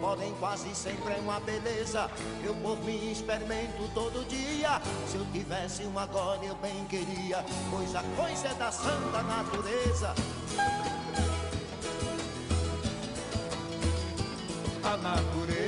Porém, 0.00 0.34
quase 0.40 0.74
sempre 0.74 1.14
é 1.14 1.16
uma 1.18 1.40
beleza. 1.40 2.10
Eu 2.42 2.54
por 2.56 2.78
mim 2.84 3.10
experimento 3.10 3.90
todo 3.94 4.26
dia. 4.28 4.80
Se 5.06 5.16
eu 5.16 5.26
tivesse 5.32 5.84
um 5.84 5.98
agora, 5.98 6.44
eu 6.44 6.54
bem 6.56 6.84
queria. 6.86 7.44
Pois 7.70 7.94
a 7.94 8.02
coisa 8.16 8.48
é 8.48 8.54
da 8.54 8.72
santa 8.72 9.22
natureza. 9.22 10.14
Natureza. 15.16 15.59